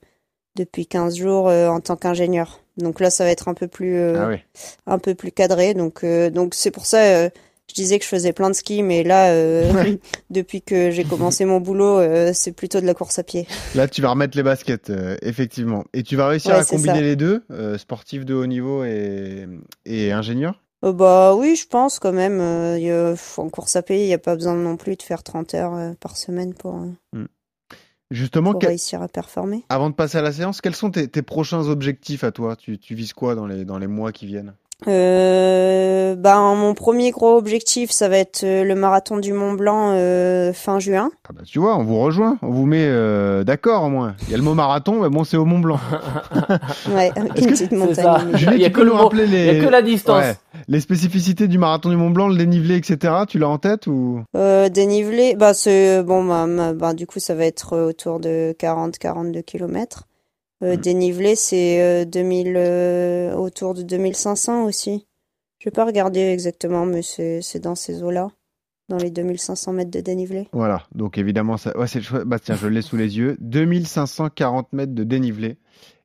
[0.57, 2.61] depuis 15 jours en tant qu'ingénieur.
[2.77, 4.31] Donc là ça va être un peu plus Ah
[4.87, 7.29] un peu plus cadré donc donc c'est pour ça
[7.69, 9.99] je disais que je faisais plein de ski mais là euh, Ouais.
[10.31, 13.47] depuis que j'ai commencé mon boulot euh, c'est plutôt de la course à pied.
[13.75, 15.85] Là, tu vas remettre les baskets, euh, effectivement.
[15.93, 17.01] Et tu vas réussir Ouais, à combiner ça.
[17.01, 17.43] les deux,
[17.79, 19.47] sportif de haut niveau et,
[19.85, 22.41] et ingénieur bah oui, je pense quand même
[22.79, 25.23] y a- en course à pied, il n'y a pas besoin non plus de faire
[25.23, 26.77] 30 heures par semaine pour,
[27.17, 27.25] euh,
[28.11, 29.65] Justement, pour quel- réussir à performer.
[29.71, 32.55] avant de passer à la séance, quels sont tes, tes prochains objectifs à toi?
[32.55, 34.55] Tu, tu vises quoi dans les, dans les mois qui viennent?
[34.87, 39.93] Euh, ben, mon premier gros objectif, ça va être euh, le marathon du Mont Blanc
[39.93, 41.11] euh, fin juin.
[41.29, 44.15] Ah bah, tu vois, on vous rejoint, on vous met euh, d'accord au moins.
[44.27, 45.79] Il y a le mot marathon, mais bon, c'est au Mont Blanc.
[46.95, 48.33] ouais, une petite montagne.
[48.53, 49.47] Il y a que le rappeler les...
[49.47, 50.23] il y a que la distance.
[50.23, 50.35] Ouais.
[50.69, 53.15] les spécificités du marathon du Mont Blanc, le dénivelé, etc.
[53.29, 54.23] Tu l'as en tête ou?
[54.37, 58.55] Euh, dénivelé, bah c'est bon, bah, bah, du coup ça va être euh, autour de
[58.59, 60.05] 40-42 km.
[60.65, 65.07] Euh, Dénivelé, c'est euh, 2000, euh, autour de 2500 aussi.
[65.61, 68.29] Je vais pas regarder exactement, mais c'est c'est dans ces eaux-là,
[68.89, 70.49] dans les 2500 mètres de dénivelé.
[70.53, 71.77] Voilà, donc évidemment, ça...
[71.79, 72.01] ouais, c'est.
[72.25, 73.37] Bah, tiens, je l'ai sous les yeux.
[73.41, 75.57] 2540 mètres de dénivelé,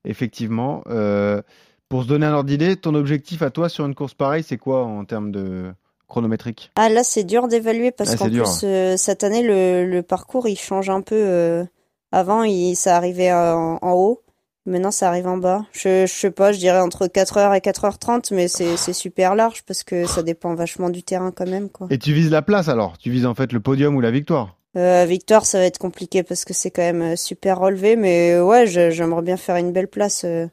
[0.05, 0.81] effectivement.
[0.87, 1.41] Euh,
[1.89, 4.57] pour se donner un ordre d'idée, ton objectif à toi sur une course pareille, c'est
[4.57, 5.71] quoi en termes de
[6.07, 6.71] chronométrique?
[6.75, 10.47] Ah là, c'est dur d'évaluer parce Ah, qu'en plus euh, cette année le, le parcours
[10.47, 11.15] il change un peu.
[11.15, 11.63] euh,
[12.11, 14.21] Avant, il, ça arrivait en, en haut.
[14.69, 15.65] Maintenant, ça arrive en bas.
[15.73, 19.63] Je, je sais pas, je dirais entre 4h et 4h30, mais c'est c'est super large
[19.63, 21.87] parce que ça dépend vachement du terrain quand même, quoi.
[21.89, 22.97] Et tu vises la place alors?
[22.97, 24.55] Tu vises en fait le podium ou la victoire?
[24.77, 28.33] Euh, victoire, ça va être compliqué parce que c'est quand même euh, super relevé, mais
[28.33, 30.45] euh, ouais, j'aimerais bien faire une belle place euh,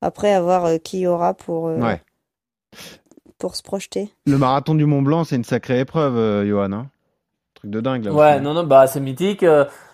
[0.00, 2.00] après, à voir euh, qui y aura pour, euh, Ouais.
[3.38, 4.10] pour se projeter.
[4.26, 6.70] Le marathon du Mont Blanc, c'est une sacrée épreuve, euh, Johan.
[6.72, 6.86] hein
[7.54, 8.12] Truc de dingue là.
[8.12, 8.42] Ouais, aussi.
[8.44, 9.44] non, non, bah c'est mythique.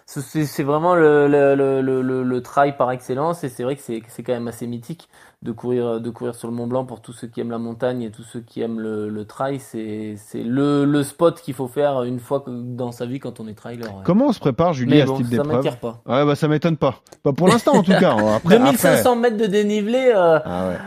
[0.07, 3.83] C'est- vraiment le, le, le, le, le, le trail par excellence et c'est vrai que
[3.83, 5.09] c'est c'est quand même assez mythique
[5.43, 8.03] de courir de courir sur le Mont Blanc pour tous ceux qui aiment la montagne
[8.03, 9.59] et tous ceux qui aiment le, le trail.
[9.61, 13.49] C'est c'est le, le spot qu'il faut faire une fois dans sa vie quand on
[13.49, 13.89] est trailer.
[13.89, 14.03] ouais.
[14.05, 16.03] Comment on se prépare, Julie, Mais à bon, ce type ça d'épreuve m'inquiète pas.
[16.07, 16.97] Ouais, bah ça m'étonne pas.
[17.23, 18.15] Pas pour l'instant en tout cas.
[18.37, 20.13] Après, 2500 mètres de dénivelé.
[20.15, 20.79] euh, Ah ouais.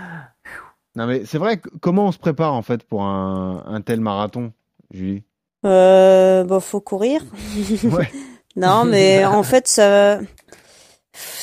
[0.95, 1.62] Non mais c'est vrai.
[1.82, 4.54] Comment on se prépare en fait pour un, un tel marathon,
[4.91, 5.23] Julie?
[5.65, 7.21] Euh, bon, faut courir.
[7.91, 8.10] Ouais.
[8.56, 10.20] Non, mais en fait, ça.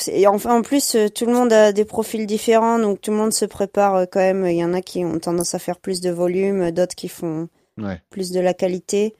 [0.07, 3.17] Et enfin, en plus, euh, tout le monde a des profils différents, donc tout le
[3.17, 4.45] monde se prépare euh, quand même.
[4.45, 7.47] Il y en a qui ont tendance à faire plus de volume, d'autres qui font
[7.79, 7.99] Ouais.
[8.11, 9.15] plus de la qualité.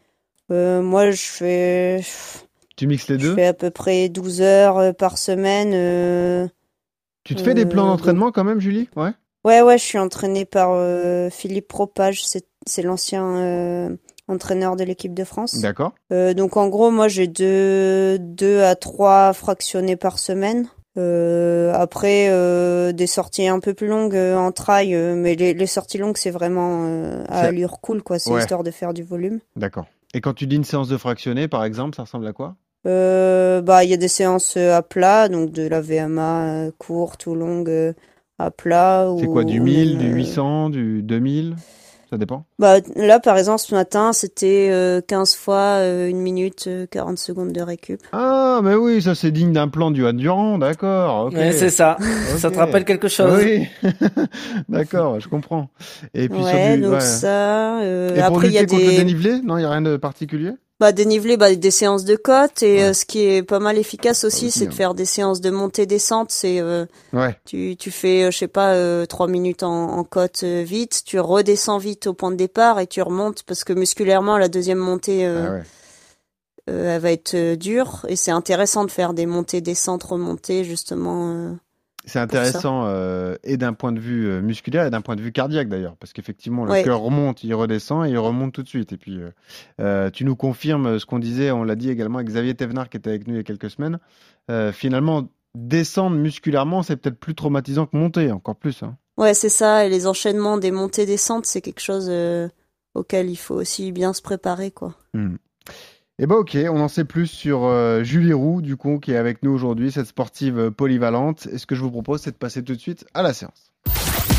[0.51, 2.01] Euh, moi, je fais,
[2.75, 3.35] Tu mixes les je deux?
[3.35, 5.71] fais à peu près 12 heures euh, par semaine.
[5.73, 6.47] euh,
[7.23, 8.89] Tu te fais des euh, plans d'entraînement quand même, Julie?
[8.95, 9.11] Ouais.
[9.45, 13.89] Ouais, ouais, je suis entraînée par euh, Philippe Propage, c'est c'est l'ancien euh,
[14.27, 15.59] entraîneur de l'équipe de France.
[15.59, 15.93] D'accord.
[16.11, 20.67] Euh, donc en gros, moi j'ai deux, deux à trois fractionnés par semaine.
[20.95, 25.97] Euh, après euh, des sorties un peu plus longues en trail, mais les, les sorties
[25.97, 26.85] longues c'est vraiment
[27.27, 28.41] à allure cool quoi, c'est Ouais.
[28.41, 29.39] histoire de faire du volume.
[29.55, 29.85] D'accord.
[30.13, 32.55] Et quand tu dis une séance de fractionné, par exemple, ça ressemble à quoi?
[32.85, 37.93] Bah il y a des séances à plat, donc de la VMA courte ou longue
[38.39, 39.07] à plat.
[39.19, 41.55] C'est quoi, du ou 1000, même, du euh, 800, du 2000
[42.13, 42.45] Ça dépend.
[42.59, 47.17] Bah là par exemple ce matin c'était euh, 15 fois euh, une minute euh, 40
[47.17, 47.99] secondes de récup.
[48.11, 51.25] Ah, mais oui, ça c'est digne d'un plan du Durand, d'accord.
[51.25, 51.33] ok.
[51.33, 51.97] Ouais, c'est ça.
[52.37, 53.67] Ça te rappelle quelque chose Oui,
[54.69, 55.69] d'accord, je comprends.
[56.13, 56.99] Et puis ouais, sur du, donc ouais.
[56.99, 57.79] ça.
[57.79, 59.65] euh, Et pour après, il y a lutter contre le des dénivelé, non, il y
[59.65, 60.51] a rien de particulier?
[60.79, 62.61] Bah, dénivelé, bah, des séances de côte.
[62.63, 65.39] Et euh, ce qui est pas mal efficace aussi, aussi, c'est de faire des séances
[65.41, 66.31] de montée-descente.
[66.31, 67.37] C'est euh, Ouais.
[67.45, 71.03] tu, tu fais, euh, je sais pas, euh, trois minutes en, en côte euh, vite,
[71.05, 74.79] tu redescends vite au point de départ et tu remontes parce que musculairement, la deuxième
[74.79, 75.63] montée, euh, Ah ouais.
[76.67, 78.05] elle va être dure.
[78.09, 81.55] Et c'est intéressant de faire des montées-descentes, remontées, justement.
[82.05, 85.31] C'est intéressant euh, et d'un point de vue euh, musculaire et d'un point de vue
[85.31, 86.83] cardiaque d'ailleurs, parce qu'effectivement le Ouais.
[86.83, 88.91] cœur remonte, il redescend et il remonte tout de suite.
[88.91, 89.19] Et puis
[89.79, 92.97] euh, tu nous confirmes ce qu'on disait, on l'a dit également avec Xavier Thévenard qui
[92.97, 93.99] était avec nous il y a quelques semaines.
[94.51, 98.83] Euh, finalement, descendre musculairement, c'est peut-être plus traumatisant que monter, encore plus.
[98.83, 98.97] hein.
[99.17, 99.85] Ouais, c'est ça.
[99.85, 102.11] Et les enchaînements des montées-descentes, c'est quelque chose
[102.95, 104.95] auquel il faut aussi bien se préparer, quoi.
[105.13, 105.35] Hmm.
[106.23, 109.17] Et bah ok, on en sait plus sur euh, Julie Roux, du coup, qui est
[109.17, 111.49] avec nous aujourd'hui, cette sportive euh, polyvalente.
[111.51, 113.73] Et ce que je vous propose, c'est de passer tout de suite à la séance.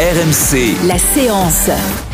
[0.00, 1.68] RMC, La séance.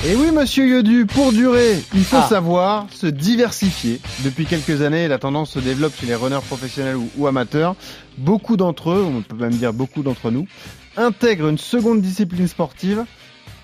[0.04, 2.26] Et oui, monsieur Yodu, pour durer, il faut Ah.
[2.28, 4.00] savoir se diversifier.
[4.24, 7.76] Depuis quelques années, la tendance se développe chez les runners professionnels ou, ou amateurs.
[8.18, 10.48] Beaucoup d'entre eux, on peut même dire beaucoup d'entre nous,
[10.96, 13.04] intègrent une seconde discipline sportive,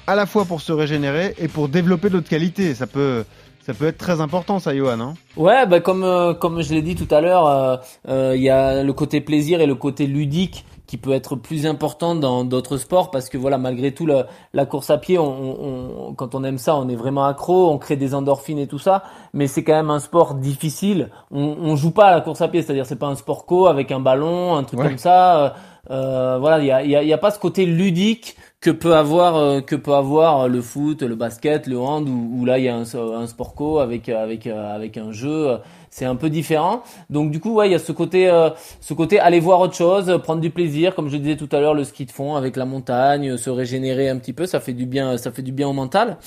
[0.07, 2.77] à la fois pour se régénérer et pour développer d'autres qualités.
[2.77, 3.25] Ça peut,
[3.67, 5.01] ça peut être très important, ça, Johan.
[5.01, 7.77] Hein Ouais, bah comme euh, comme je l'ai dit tout à l'heure, euh,
[8.09, 11.67] euh, il y a le côté plaisir et le côté ludique qui peut être plus
[11.67, 15.25] important dans d'autres sports parce que voilà malgré tout la, la course à pied on,
[15.27, 18.69] on- on- quand on aime ça on est vraiment accro on crée des endorphines et
[18.69, 19.03] tout ça
[19.33, 22.47] mais c'est quand même un sport difficile on, on joue pas à la course à
[22.47, 24.87] pied c'est-à-dire c'est pas un sport co avec un ballon un truc Ouais.
[24.91, 25.55] comme ça
[25.91, 29.95] euh, voilà il y a, pas ce côté ludique que peut avoir euh, que peut
[29.95, 33.27] avoir le foot le basket le hand où, où là il y a un, un
[33.27, 35.59] sport co avec avec avec un jeu
[35.97, 36.83] c'est un peu différent.
[37.09, 38.51] Donc du coup, ouais, il y a ce côté, euh,
[38.83, 41.73] ce côté aller voir autre chose, prendre du plaisir, comme je disais tout à l'heure,
[41.73, 44.85] le ski de fond avec la montagne, se régénérer un petit peu, ça fait du
[44.85, 46.19] bien, ça fait du bien au mental.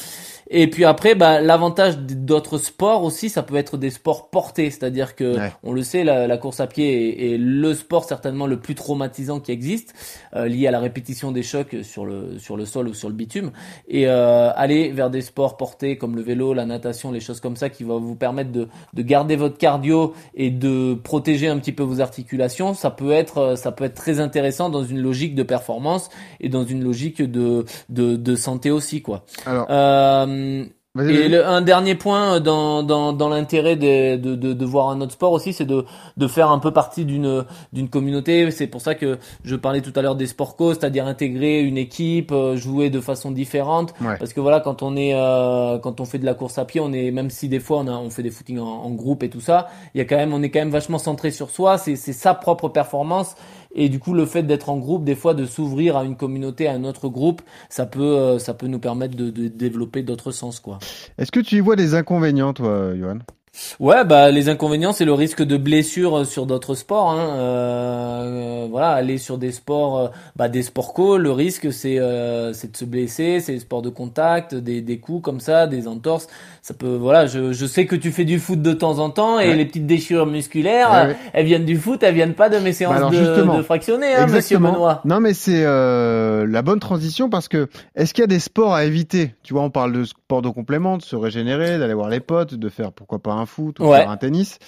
[0.52, 5.16] Et puis après, bah, l'avantage d'autres sports aussi, ça peut être des sports portés, c'est-à-dire
[5.16, 9.40] que on le sait, la, course à pied est, le sport certainement le plus traumatisant
[9.40, 9.94] qui existe,
[10.36, 13.14] euh, lié à la répétition des chocs sur le sur le sol ou sur le
[13.14, 13.52] bitume.
[13.88, 17.56] Et euh, aller vers des sports portés comme le vélo, la natation, les choses comme
[17.56, 21.72] ça, qui vont vous permettre de, de garder votre cardio et de protéger un petit
[21.72, 25.44] peu vos articulations, ça peut être ça peut être très intéressant dans une logique de
[25.44, 29.24] performance et dans une logique de de, de santé aussi quoi.
[29.46, 29.68] Alors.
[29.70, 30.66] Euh,
[30.98, 35.12] et un dernier point dans, dans, dans l'intérêt de, de, de, de, voir un autre
[35.12, 35.86] sport aussi, c'est de,
[36.18, 38.50] de faire un peu partie d'une d'une communauté.
[38.50, 41.78] C'est pour ça que je parlais tout à l'heure des sports co, c'est-à-dire intégrer une
[41.78, 43.94] équipe, euh, jouer de façon différente.
[44.18, 46.82] Parce que voilà, quand on est euh, quand on fait de la course à pied,
[46.82, 49.22] on est même si des fois on a on fait des footings en, en groupe
[49.22, 51.52] et tout ça, il y a quand même on est quand même vachement centré sur
[51.52, 51.78] soi.
[51.78, 53.36] C'est c'est sa propre performance
[53.74, 56.68] et du coup, le fait d'être en groupe, des fois, de s'ouvrir à une communauté,
[56.68, 60.32] à un autre groupe, ça peut, euh, ça peut nous permettre de, de développer d'autres
[60.32, 60.80] sens, quoi.
[61.18, 63.20] Est-ce que tu y vois des inconvénients, toi, Johan?
[63.80, 67.12] Ouais, bah les inconvénients, c'est le risque de blessure sur d'autres sports.
[67.12, 67.36] Hein.
[67.38, 72.54] Euh, voilà, aller sur des sports, euh, bah des sports co, le risque c'est euh,
[72.54, 75.88] c'est de se blesser, c'est des sports de contact, des des coups comme ça, des
[75.88, 76.28] entorses.
[76.62, 79.40] Ça peut, voilà, je je sais que tu fais du foot de temps en temps
[79.40, 83.00] et les petites déchirures musculaires, elles viennent du foot, elles viennent pas de mes séances
[83.00, 85.02] bah de, de fractionner, hein, Monsieur Benoît.
[85.06, 88.74] Non, mais c'est euh, la bonne transition parce que est-ce qu'il y a des sports
[88.74, 89.34] à éviter?
[89.44, 92.54] Tu vois, on parle de sport de complément, de se régénérer, d'aller voir les potes,
[92.54, 94.60] de faire pourquoi pas un foot ou faire un tennis.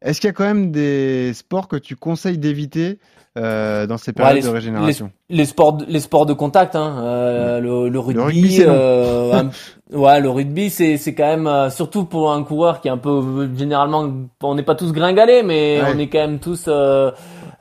[0.00, 2.98] Est-ce qu'il y a quand même des sports que tu conseilles d'éviter
[3.38, 5.10] euh, dans ces périodes de régénération.
[5.30, 9.44] les, sports, les sports de contact, hein, euh, le, rugby, euh,
[9.92, 13.48] ouais, le rugby, c'est c'est quand même surtout pour un coureur qui est un peu
[13.56, 14.10] généralement,
[14.42, 16.68] on n'est pas tous gringalés, mais on est quand même tous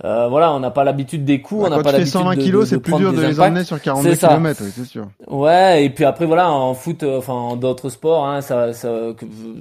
[0.03, 2.79] voilà, on n'a pas l'habitude des coups, bah, on n'a pas l'habitude 120 kilos, c'est
[2.79, 5.07] plus dur de les emmener sur 42 km, c'est sûr.
[5.27, 8.89] Ouais, et puis après voilà, en foot, enfin en d'autres sports, hein, ça, ça,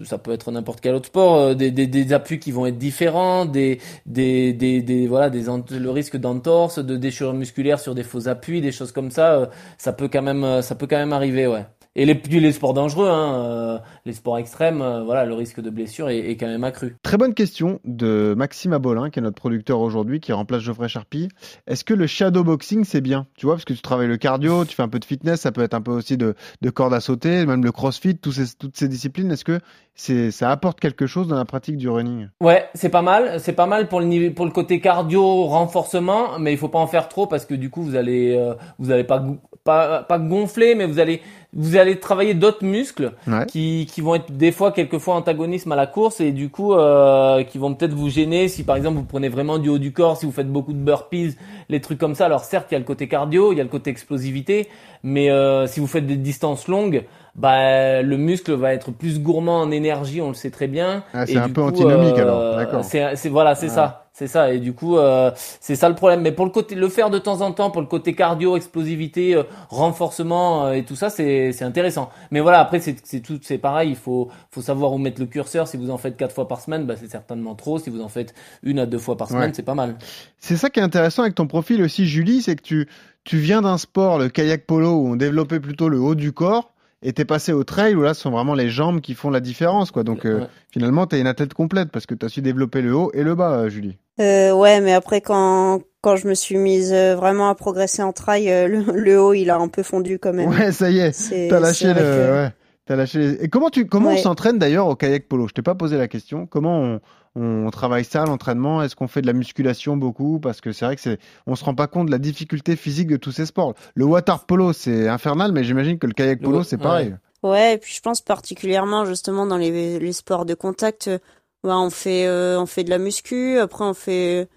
[0.04, 3.44] ça peut être n'importe quel autre sport, des, des, des, appuis qui vont être différents,
[3.44, 8.28] des, des, des, des voilà, des le risque d'entorse, de déchirure musculaire sur des faux
[8.28, 11.64] appuis, des choses comme ça, ça peut quand même, ça peut quand même arriver, ouais.
[11.98, 15.70] Et les, les sports dangereux, hein, euh, les sports extrêmes, euh, voilà, le risque de
[15.70, 16.94] blessure est, est, quand même accru.
[17.02, 21.28] Très bonne question de Maxime Abolin, qui est notre producteur aujourd'hui, qui remplace Geoffrey Charpie.
[21.66, 23.26] Est-ce que le shadow boxing c'est bien?
[23.38, 25.52] Tu vois, parce que tu travailles le cardio, tu fais un peu de fitness, ça
[25.52, 28.54] peut être un peu aussi de, de corde à sauter, même le crossfit, tous ces,
[28.58, 29.32] toutes ces disciplines.
[29.32, 29.58] Est-ce que
[29.94, 32.28] c'est ça apporte quelque chose dans la pratique du running?
[32.42, 33.40] Ouais, c'est pas mal.
[33.40, 36.78] C'est pas mal pour le niveau, pour le côté cardio renforcement, mais il faut pas
[36.78, 39.24] en faire trop parce que du coup vous allez euh, vous allez pas
[39.64, 41.22] pas pas gonfler, mais vous allez
[41.56, 43.12] vous allez travailler d'autres muscles
[43.48, 47.42] qui, qui vont être des fois quelquefois antagonisme à la course et du coup euh,
[47.44, 50.18] qui vont peut-être vous gêner si par exemple vous prenez vraiment du haut du corps,
[50.18, 51.36] si vous faites beaucoup de burpees,
[51.70, 52.26] les trucs comme ça.
[52.26, 54.68] Alors certes il y a le côté cardio, il y a le côté explosivité,
[55.02, 59.60] mais euh, si vous faites des distances longues, bah le muscle va être plus gourmand
[59.60, 61.04] en énergie, on le sait très bien.
[61.14, 62.84] Ah, c'est un peu antinomique alors, euh, d'accord.
[62.84, 64.05] C'est voilà, c'est ça.
[64.18, 66.22] C'est ça et du coup euh, c'est ça le problème.
[66.22, 69.34] Mais pour le côté le faire de temps en temps pour le côté cardio, explosivité,
[69.34, 72.08] euh, renforcement euh, et tout ça c'est c'est intéressant.
[72.30, 73.90] Mais voilà après c'est tout c'est pareil.
[73.90, 75.68] Il faut faut savoir où mettre le curseur.
[75.68, 77.78] Si vous en faites quatre fois par semaine, bah c'est certainement trop.
[77.78, 79.96] Si vous en faites une à deux fois par semaine, c'est pas mal.
[80.38, 82.88] C'est ça qui est intéressant avec ton profil aussi, Julie, c'est que tu
[83.24, 86.72] tu viens d'un sport, le kayak polo, où on développait plutôt le haut du corps
[87.02, 89.40] et t'es passé au trail où là ce sont vraiment les jambes qui font la
[89.40, 90.04] différence quoi.
[90.04, 93.22] Donc euh, finalement t'es une athlète complète parce que t'as su développer le haut et
[93.22, 93.98] le bas, Julie.
[94.20, 98.12] Euh, ouais, mais après quand quand je me suis mise euh, vraiment à progresser en
[98.12, 100.48] trail, le, haut il a un peu fondu quand même.
[100.48, 101.48] Ouais, ça y est.
[101.48, 102.00] T'as lâché le.
[102.00, 102.52] Ouais.
[102.88, 103.42] Lâché.
[103.42, 105.48] Et comment tu comment on s'entraîne d'ailleurs au kayak polo?
[105.48, 106.46] Je t'ai pas posé la question.
[106.46, 107.00] Comment on
[107.36, 108.82] on travaille ça l'entraînement?
[108.82, 110.40] Est-ce qu'on fait de la musculation beaucoup?
[110.40, 113.08] Parce que c'est vrai que c'est, on se rend pas compte de la difficulté physique
[113.08, 113.74] de tous ces sports.
[113.94, 117.14] Le water polo c'est infernal, mais j'imagine que le kayak polo c'est pareil.
[117.42, 117.74] Ouais.
[117.74, 121.18] et puis je pense particulièrement justement dans les, les sports de contact, euh,
[121.66, 123.58] bah, on fait euh, on fait de la muscu.
[123.58, 124.48] Après on fait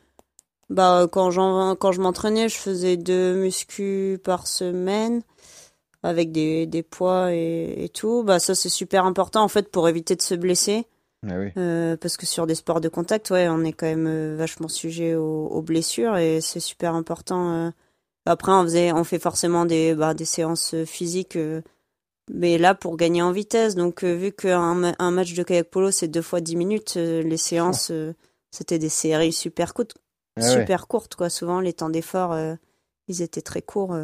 [0.70, 5.24] bah quand j'en quand je m'entraînais, je faisais deux muscu par semaine
[6.04, 8.24] avec des, des poids et, et tout.
[8.24, 10.86] Bah ça c'est super important en fait pour éviter de se blesser.
[11.28, 14.36] Ah euh, parce que sur des sports de contact, ouais, on est quand même euh,
[14.38, 17.74] vachement sujet aux, blessures et c'est super important.
[18.26, 21.38] Après, on faisait, on fait forcément des, bah, des séances physiques,
[22.30, 23.76] mais là pour gagner en vitesse.
[23.76, 27.92] Donc, vu qu'un un match de kayak polo c'est deux fois dix minutes, les séances
[28.52, 29.96] c'était des séries super courtes,
[30.38, 31.30] ah super courtes quoi.
[31.30, 32.36] Souvent, les temps d'effort,
[33.08, 33.96] ils étaient très courts.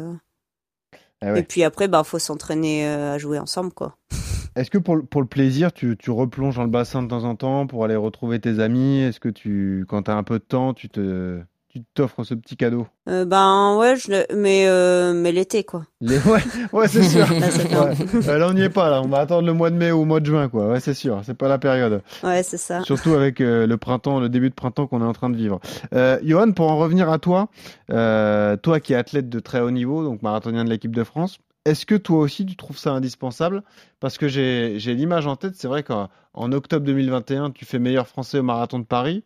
[1.22, 3.96] Ah et puis après, bah, faut s'entraîner à jouer ensemble quoi.
[4.56, 7.24] Est-ce que pour, le- pour le plaisir, tu, tu replonges dans le bassin de temps
[7.24, 9.00] en temps pour aller retrouver tes amis?
[9.00, 11.40] Est-ce que tu, quand tu as un peu de temps, tu te,
[11.80, 14.26] tu t'offres ce petit cadeau Euh, ben ouais, je le...
[14.34, 15.84] mais euh, mais l'été quoi.
[16.00, 16.40] Les- Ouais,
[16.72, 17.26] ouais c'est sûr.
[17.30, 17.86] Là.
[17.86, 18.26] Ouais.
[18.26, 19.02] Ouais, là, on n'y est pas, là.
[19.02, 20.68] On va attendre le mois de mai ou le mois de juin, quoi.
[20.68, 21.20] Ouais, c'est sûr.
[21.24, 22.02] C'est pas la période.
[22.22, 22.82] Ouais, c'est ça.
[22.84, 25.60] Surtout avec euh, le printemps, le début de printemps qu'on est en train de vivre.
[25.94, 27.48] Euh, Johan, pour en revenir à toi,
[27.92, 31.38] euh, toi qui es athlète de très haut niveau, donc marathonien de l'équipe de France,
[31.64, 33.62] est-ce que toi aussi tu trouves ça indispensable?
[34.00, 38.06] Parce que j'ai l'image en tête, c'est vrai qu'en en octobre 2021, tu fais meilleur
[38.06, 39.24] français au marathon de Paris.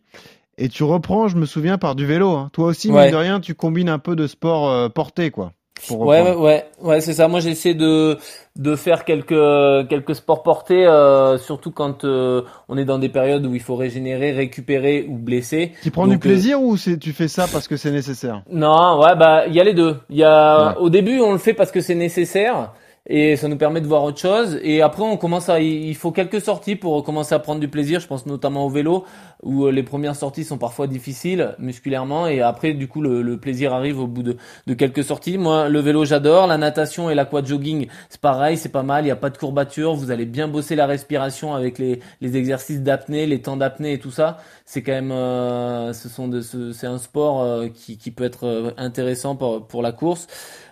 [0.63, 2.29] Et tu reprends, je me souviens, par du vélo.
[2.31, 2.49] hein.
[2.53, 3.03] Toi aussi, Ouais.
[3.03, 5.53] mine de rien, tu combines un peu de sport euh, porté, quoi.
[5.89, 7.27] Ouais, ouais, ouais, ouais, c'est ça.
[7.27, 8.19] Moi, j'essaie de
[8.55, 13.43] de faire quelques quelques sports portés, euh, surtout quand euh, on est dans des périodes
[13.47, 15.71] où il faut régénérer, récupérer ou blesser.
[15.81, 18.43] Tu prends Donc, du euh, plaisir ou c'est tu fais ça parce que c'est nécessaire?
[18.51, 19.95] Non, ouais, bah il y a les deux.
[20.11, 20.75] Il y a Ouais.
[20.77, 22.73] au début on le fait parce que c'est nécessaire
[23.07, 24.59] et ça nous permet de voir autre chose.
[24.61, 27.99] Et après on commence à, il faut quelques sorties pour commencer à prendre du plaisir.
[27.99, 29.05] Je pense notamment au vélo
[29.43, 33.73] où euh, les premières sorties sont parfois difficiles musculairement et après du coup le, plaisir
[33.73, 34.37] arrive au bout de,
[34.67, 35.37] de quelques sorties.
[35.37, 39.05] Moi le vélo j'adore, la natation et l'aqua jogging c'est pareil, c'est pas mal.
[39.05, 42.37] Il y a pas de courbature, vous allez bien bosser la respiration avec les, les
[42.37, 44.37] exercices d'apnée, les temps d'apnée et tout ça.
[44.65, 48.23] C'est quand même, euh, ce sont de, ce- c'est un sport euh, qui, qui peut
[48.23, 50.27] être intéressant pour, pour la course.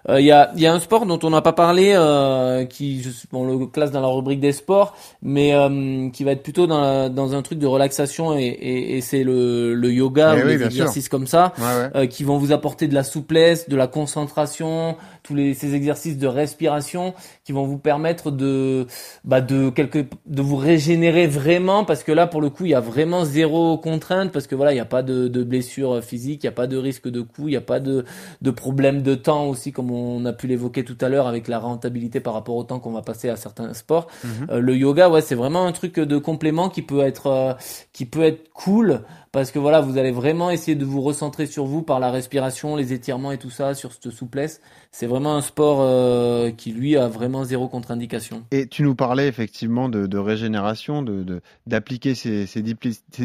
[0.08, 2.66] Euh, Il y, a, il y a un sport dont on n'a pas parlé, euh,
[2.66, 6.43] qui je, on le classe dans la rubrique des sports, mais euh, qui va être
[6.43, 10.36] plutôt dans, la- dans un truc de relaxation et, et, et c'est le, le yoga
[10.38, 10.66] Eh ou oui, sûr.
[10.68, 11.89] exercices comme ça, Ouais, ouais.
[11.95, 16.18] euh, qui vont vous apporter de la souplesse, de la concentration, tous les, ces exercices
[16.18, 18.88] de respiration qui vont vous permettre de,
[19.24, 22.76] bah, de quelque, de vous régénérer vraiment parce que là, pour le coup, il y
[22.76, 26.43] a vraiment zéro contrainte parce que voilà, il n'y a pas de, de blessure physique,
[26.43, 28.06] il n'y a pas de risque de coup, il n'y a pas de,
[28.41, 31.60] de problème de temps aussi, comme on a pu l'évoquer tout à l'heure avec la
[31.60, 34.08] rentabilité par rapport au temps qu'on va passer à certains sports.
[34.24, 34.48] Mhm.
[34.50, 37.54] Euh, le yoga, ouais, c'est vraiment un truc de complément qui peut être, euh,
[37.94, 41.66] qui peut être cool parce que voilà, vous allez vraiment essayer de vous recentrer sur
[41.66, 44.60] vous par la respiration, les étirements et tout ça, sur cette souplesse.
[44.92, 48.44] C'est vraiment un sport euh, qui lui a vraiment zéro contre-indication.
[48.50, 52.62] Et tu nous parlais effectivement de, de régénération, de de- d'appliquer ces, ces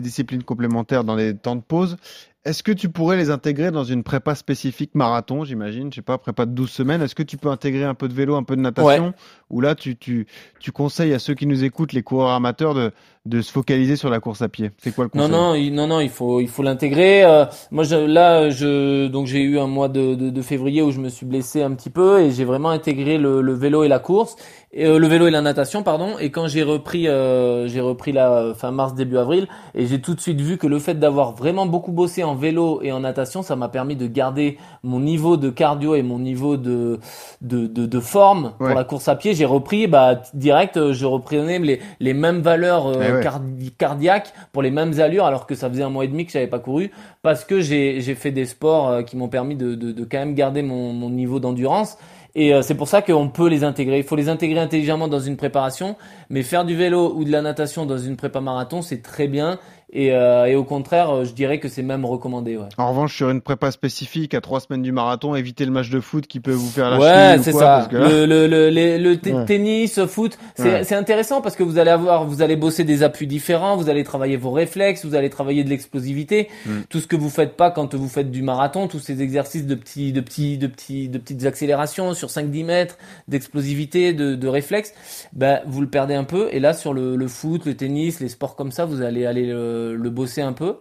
[0.01, 1.97] disciplines complémentaires dans les temps de pause.
[2.45, 6.19] Est-ce que tu pourrais les intégrer dans une prépa spécifique marathon, j'imagine, je sais pas,
[6.19, 7.01] prépa de 12 semaines.
[7.01, 9.15] Est-ce que tu peux intégrer un peu de vélo, un peu de natation
[9.55, 10.27] Ou là, tu, tu,
[10.61, 12.91] tu conseilles à ceux qui nous écoutent, les coureurs amateurs, de,
[13.25, 15.75] de se focaliser sur la course à pied C'est quoi le Non conseil non il,
[15.75, 17.25] non non il faut il faut l'intégrer.
[17.25, 20.91] Euh, moi je, là je donc j'ai eu un mois de, de, de février où
[20.91, 23.89] je me suis blessé un petit peu et j'ai vraiment intégré le, le vélo et
[23.89, 24.37] la course
[24.73, 28.13] et euh, le vélo et la natation pardon et quand j'ai repris euh, j'ai repris
[28.13, 31.33] la fin mars début avril et j'ai tout de suite vu que le fait d'avoir
[31.35, 35.39] vraiment beaucoup bossé en vélo et en natation ça m'a permis de garder mon niveau
[35.39, 37.01] de cardio et mon niveau de
[37.41, 38.67] de, de, de forme Ouais.
[38.67, 42.41] pour la course à pied j'ai repris bah direct euh, je reprenais les, les mêmes
[42.41, 43.23] valeurs euh, Eh ouais.
[43.23, 46.33] cardi- cardiaques pour les mêmes allures alors que ça faisait un mois et demi que
[46.33, 46.91] j'avais pas couru
[47.23, 50.19] parce que j'ai j'ai fait des sports euh, qui m'ont permis de, de, de quand
[50.19, 51.97] même garder mon, mon niveau d'endurance
[52.37, 53.99] et c'est pour ça qu'on peut les intégrer.
[53.99, 55.95] Il faut les intégrer intelligemment dans une préparation,
[56.31, 59.61] mais faire du vélo ou de la natation dans une prépa marathon, c'est très bien.
[59.95, 62.57] Et, euh, et au contraire, euh, je dirais que c'est même recommandé.
[62.57, 62.67] Ouais.
[62.79, 66.01] En revanche, sur une prépa spécifique à trois semaines du marathon, évitez le match de
[66.01, 67.59] foot qui peut vous faire la Ouais, c'est ça.
[67.61, 69.45] parce que là- Le, le, le, les- le Ouais.
[69.47, 70.85] tennis, foot, c'est Ouais.
[70.85, 74.03] c'est intéressant parce que vous allez avoir, vous allez bosser des appuis différents, vous allez
[74.03, 76.71] travailler vos réflexes, vous allez travailler de l'explosivité, Mm.
[76.91, 79.75] tout ce que vous faites pas quand vous faites du marathon, tous ces exercices de
[79.77, 84.93] petits, de petits, de petits, de petites accélérations sur 5-10 mètres, d'explosivité, de, de réflexes,
[85.33, 86.49] ben vous le perdez un peu.
[86.53, 89.47] Et là, sur le, le foot, le tennis, les sports comme ça, vous allez aller
[89.93, 90.77] le, le bosser un peu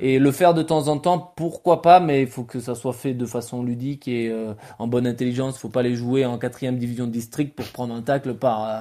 [0.00, 1.32] et le faire de temps en temps.
[1.36, 4.86] Pourquoi pas Mais il faut que ça soit fait de façon ludique et euh, en
[4.86, 5.58] bonne intelligence.
[5.58, 8.80] Faut pas les jouer en quatrième division de district pour prendre un tacle par euh,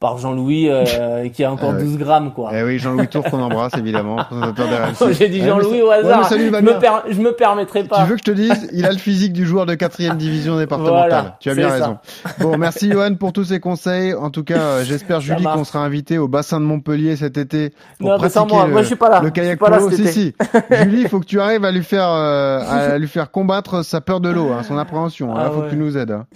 [0.00, 1.84] par Jean-Louis euh, qui a encore Ah ouais.
[1.84, 2.50] 12 grammes quoi.
[2.54, 5.12] Eh oui, Jean-Louis Tour qu'on embrasse évidemment, d'RMC.
[5.18, 6.30] J'ai dit Ouais, Jean-Louis au hasard.
[6.32, 8.02] ouais, je, me per- je me permettrai pas.
[8.02, 10.56] Tu veux que je te dise, il a le physique du joueur de quatrième division
[10.58, 11.08] départementale.
[11.08, 11.74] Voilà, tu as bien ça.
[11.74, 11.98] raison.
[12.40, 14.12] Bon, merci Johan pour tous ces conseils.
[14.14, 17.72] En tout cas, euh, j'espère Julie qu'on sera invité au bassin de Montpellier cet été
[17.98, 18.66] pour Non, mais sans pratiquer moi.
[18.66, 19.20] le, Moi, je suis pas là.
[19.22, 19.90] le kayak pas là polo.
[19.96, 20.34] Si si.
[20.82, 22.60] Julie, il faut que tu arrives à lui faire euh,
[22.94, 25.34] à lui faire combattre sa peur de l'eau, hein, son appréhension.
[25.34, 25.66] Il Ah faut ouais.
[25.66, 26.10] que tu nous aides.
[26.12, 26.26] Hein.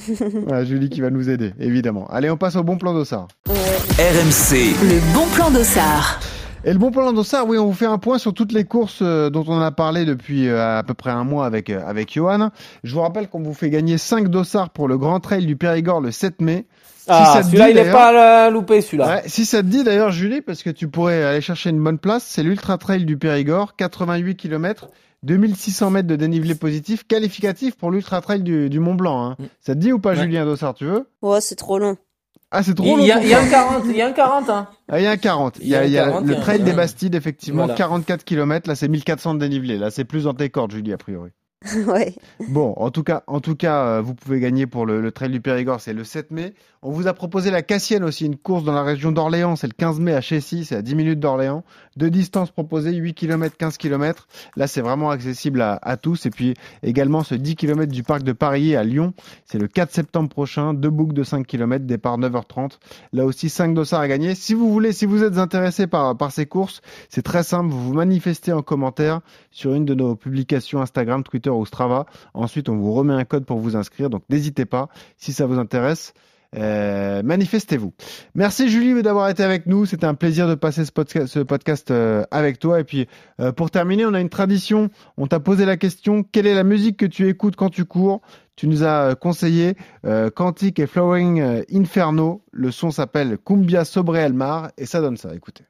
[0.47, 2.07] Voilà, Julie qui va nous aider, évidemment.
[2.11, 3.29] Allez, on passe au bon plan d'Ossard.
[3.49, 6.21] RMC, Le bon plan d'Ossard.
[6.65, 8.99] Et le bon plan d'Ossard, oui, on vous fait un point sur toutes les courses
[9.01, 12.51] euh, dont on a parlé depuis euh, à peu près un mois avec, avec Johan.
[12.83, 16.01] Je vous rappelle qu'on vous fait gagner 5 dossards pour le Grand Trail du Périgord
[16.01, 16.67] le 7 mai.
[17.09, 19.07] Ah, te celui-là, il est pas euh, loupé celui-là.
[19.07, 21.99] Ouais, si ça te dit d'ailleurs, Julie, parce que tu pourrais aller chercher une bonne
[21.99, 24.89] place, c'est l'Ultra Trail du Périgord, 88 km,
[25.23, 29.31] 2600 mètres de dénivelé positif, qualificatif pour l'Ultra Trail du, du Mont Blanc.
[29.31, 29.37] Hein.
[29.61, 30.17] Ça te dit ou pas, Ouais.
[30.23, 31.09] Julien Dossard, tu veux?
[31.23, 31.97] Ouais, c'est trop long.
[32.53, 33.05] Ah, c'est trop Il long.
[33.05, 34.69] y, a, il y a un 40, il y a un 40, hein.
[34.89, 35.59] Ah, il y a un 40.
[35.61, 36.73] Il y a, il y a 40, il y le trail des.
[36.73, 37.75] Bastides, effectivement, Voilà.
[37.75, 38.69] 44 km.
[38.69, 39.79] Là, c'est 1400 de dénivelé.
[39.79, 41.31] Là, c'est plus dans tes cordes, Julie, a priori.
[42.49, 45.31] Bon, en tout cas, en tout cas, euh, vous pouvez gagner pour le, le Trail
[45.31, 46.55] du Périgord, c'est le 7 mai.
[46.83, 49.73] On vous a proposé la Cassienne aussi, une course dans la région d'Orléans, c'est le
[49.73, 51.65] 15 mai à Chessy, c'est à 10 minutes d'Orléans.
[51.97, 54.29] Deux distances proposées, 8 km, 15 km.
[54.57, 56.27] Là, c'est vraiment accessible à, tous.
[56.27, 59.93] Et puis également ce 10 km du parc de Paris à Lyon, c'est le 4
[59.93, 62.79] septembre prochain, deux boucles de 5 km, départ 9h30.
[63.13, 64.35] Là aussi, 5 dossards à gagner.
[64.35, 67.95] Si vous voulez, si vous êtes intéressé par ces courses, c'est très simple, vous vous
[67.95, 69.21] manifestez en commentaire
[69.51, 72.07] sur une de nos publications Instagram, Twitter ou Strava.
[72.35, 74.11] Ensuite, on vous remet un code pour vous inscrire.
[74.11, 74.89] Donc, n'hésitez pas.
[75.17, 76.13] Si ça vous intéresse,
[76.57, 77.93] euh, manifestez-vous.
[78.35, 79.87] Merci Julie d'avoir été avec nous.
[79.87, 82.81] C'était un plaisir de passer ce podcast, ce podcast euh, avec toi.
[82.81, 83.09] Et puis,
[83.41, 84.89] euh, pour terminer, on a une tradition.
[85.17, 88.21] On t'a posé la question quelle est la musique que tu écoutes quand tu cours?
[88.55, 89.77] Tu nous as conseillé
[90.35, 92.43] Quantique et Flowering Inferno.
[92.53, 95.35] Le son s'appelle Cumbia Sobre el Mar et ça donne ça.
[95.35, 95.65] Écoutez.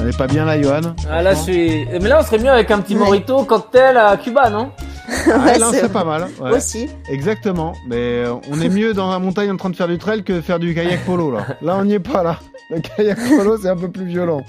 [0.00, 1.86] On n'est pas bien là, Johan Ah là, je suis.
[1.86, 4.70] Mais là, on serait mieux avec un petit morito cocktail à Cuba, non?
[5.32, 6.28] Ah, là, c'est pas mal.
[6.40, 6.50] ouais.
[6.56, 6.88] Aussi.
[7.10, 7.72] Exactement.
[7.86, 10.40] Mais euh, on est mieux dans la montagne en train de faire du trail que
[10.40, 11.46] faire du kayak polo là.
[11.62, 12.40] Là, on n'y est pas là.
[12.70, 14.42] Le kayak polo, c'est un peu plus violent.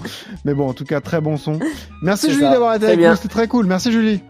[0.44, 1.58] Mais bon, en tout cas, très bon son.
[2.02, 3.10] Merci Julie d'avoir été avec bien.
[3.10, 3.16] nous.
[3.16, 3.66] C'était très cool.
[3.66, 4.22] Merci Julie.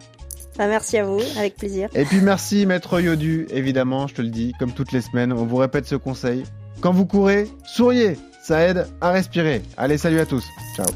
[0.58, 1.88] Bah, merci à vous, avec plaisir.
[1.94, 5.46] Et puis merci Maître Yodu, évidemment, je te le dis, comme toutes les semaines, on
[5.46, 6.44] vous répète ce conseil.
[6.80, 9.62] Quand vous courez, souriez, ça aide à respirer.
[9.76, 10.44] Allez, salut à tous.
[10.76, 10.86] Ciao.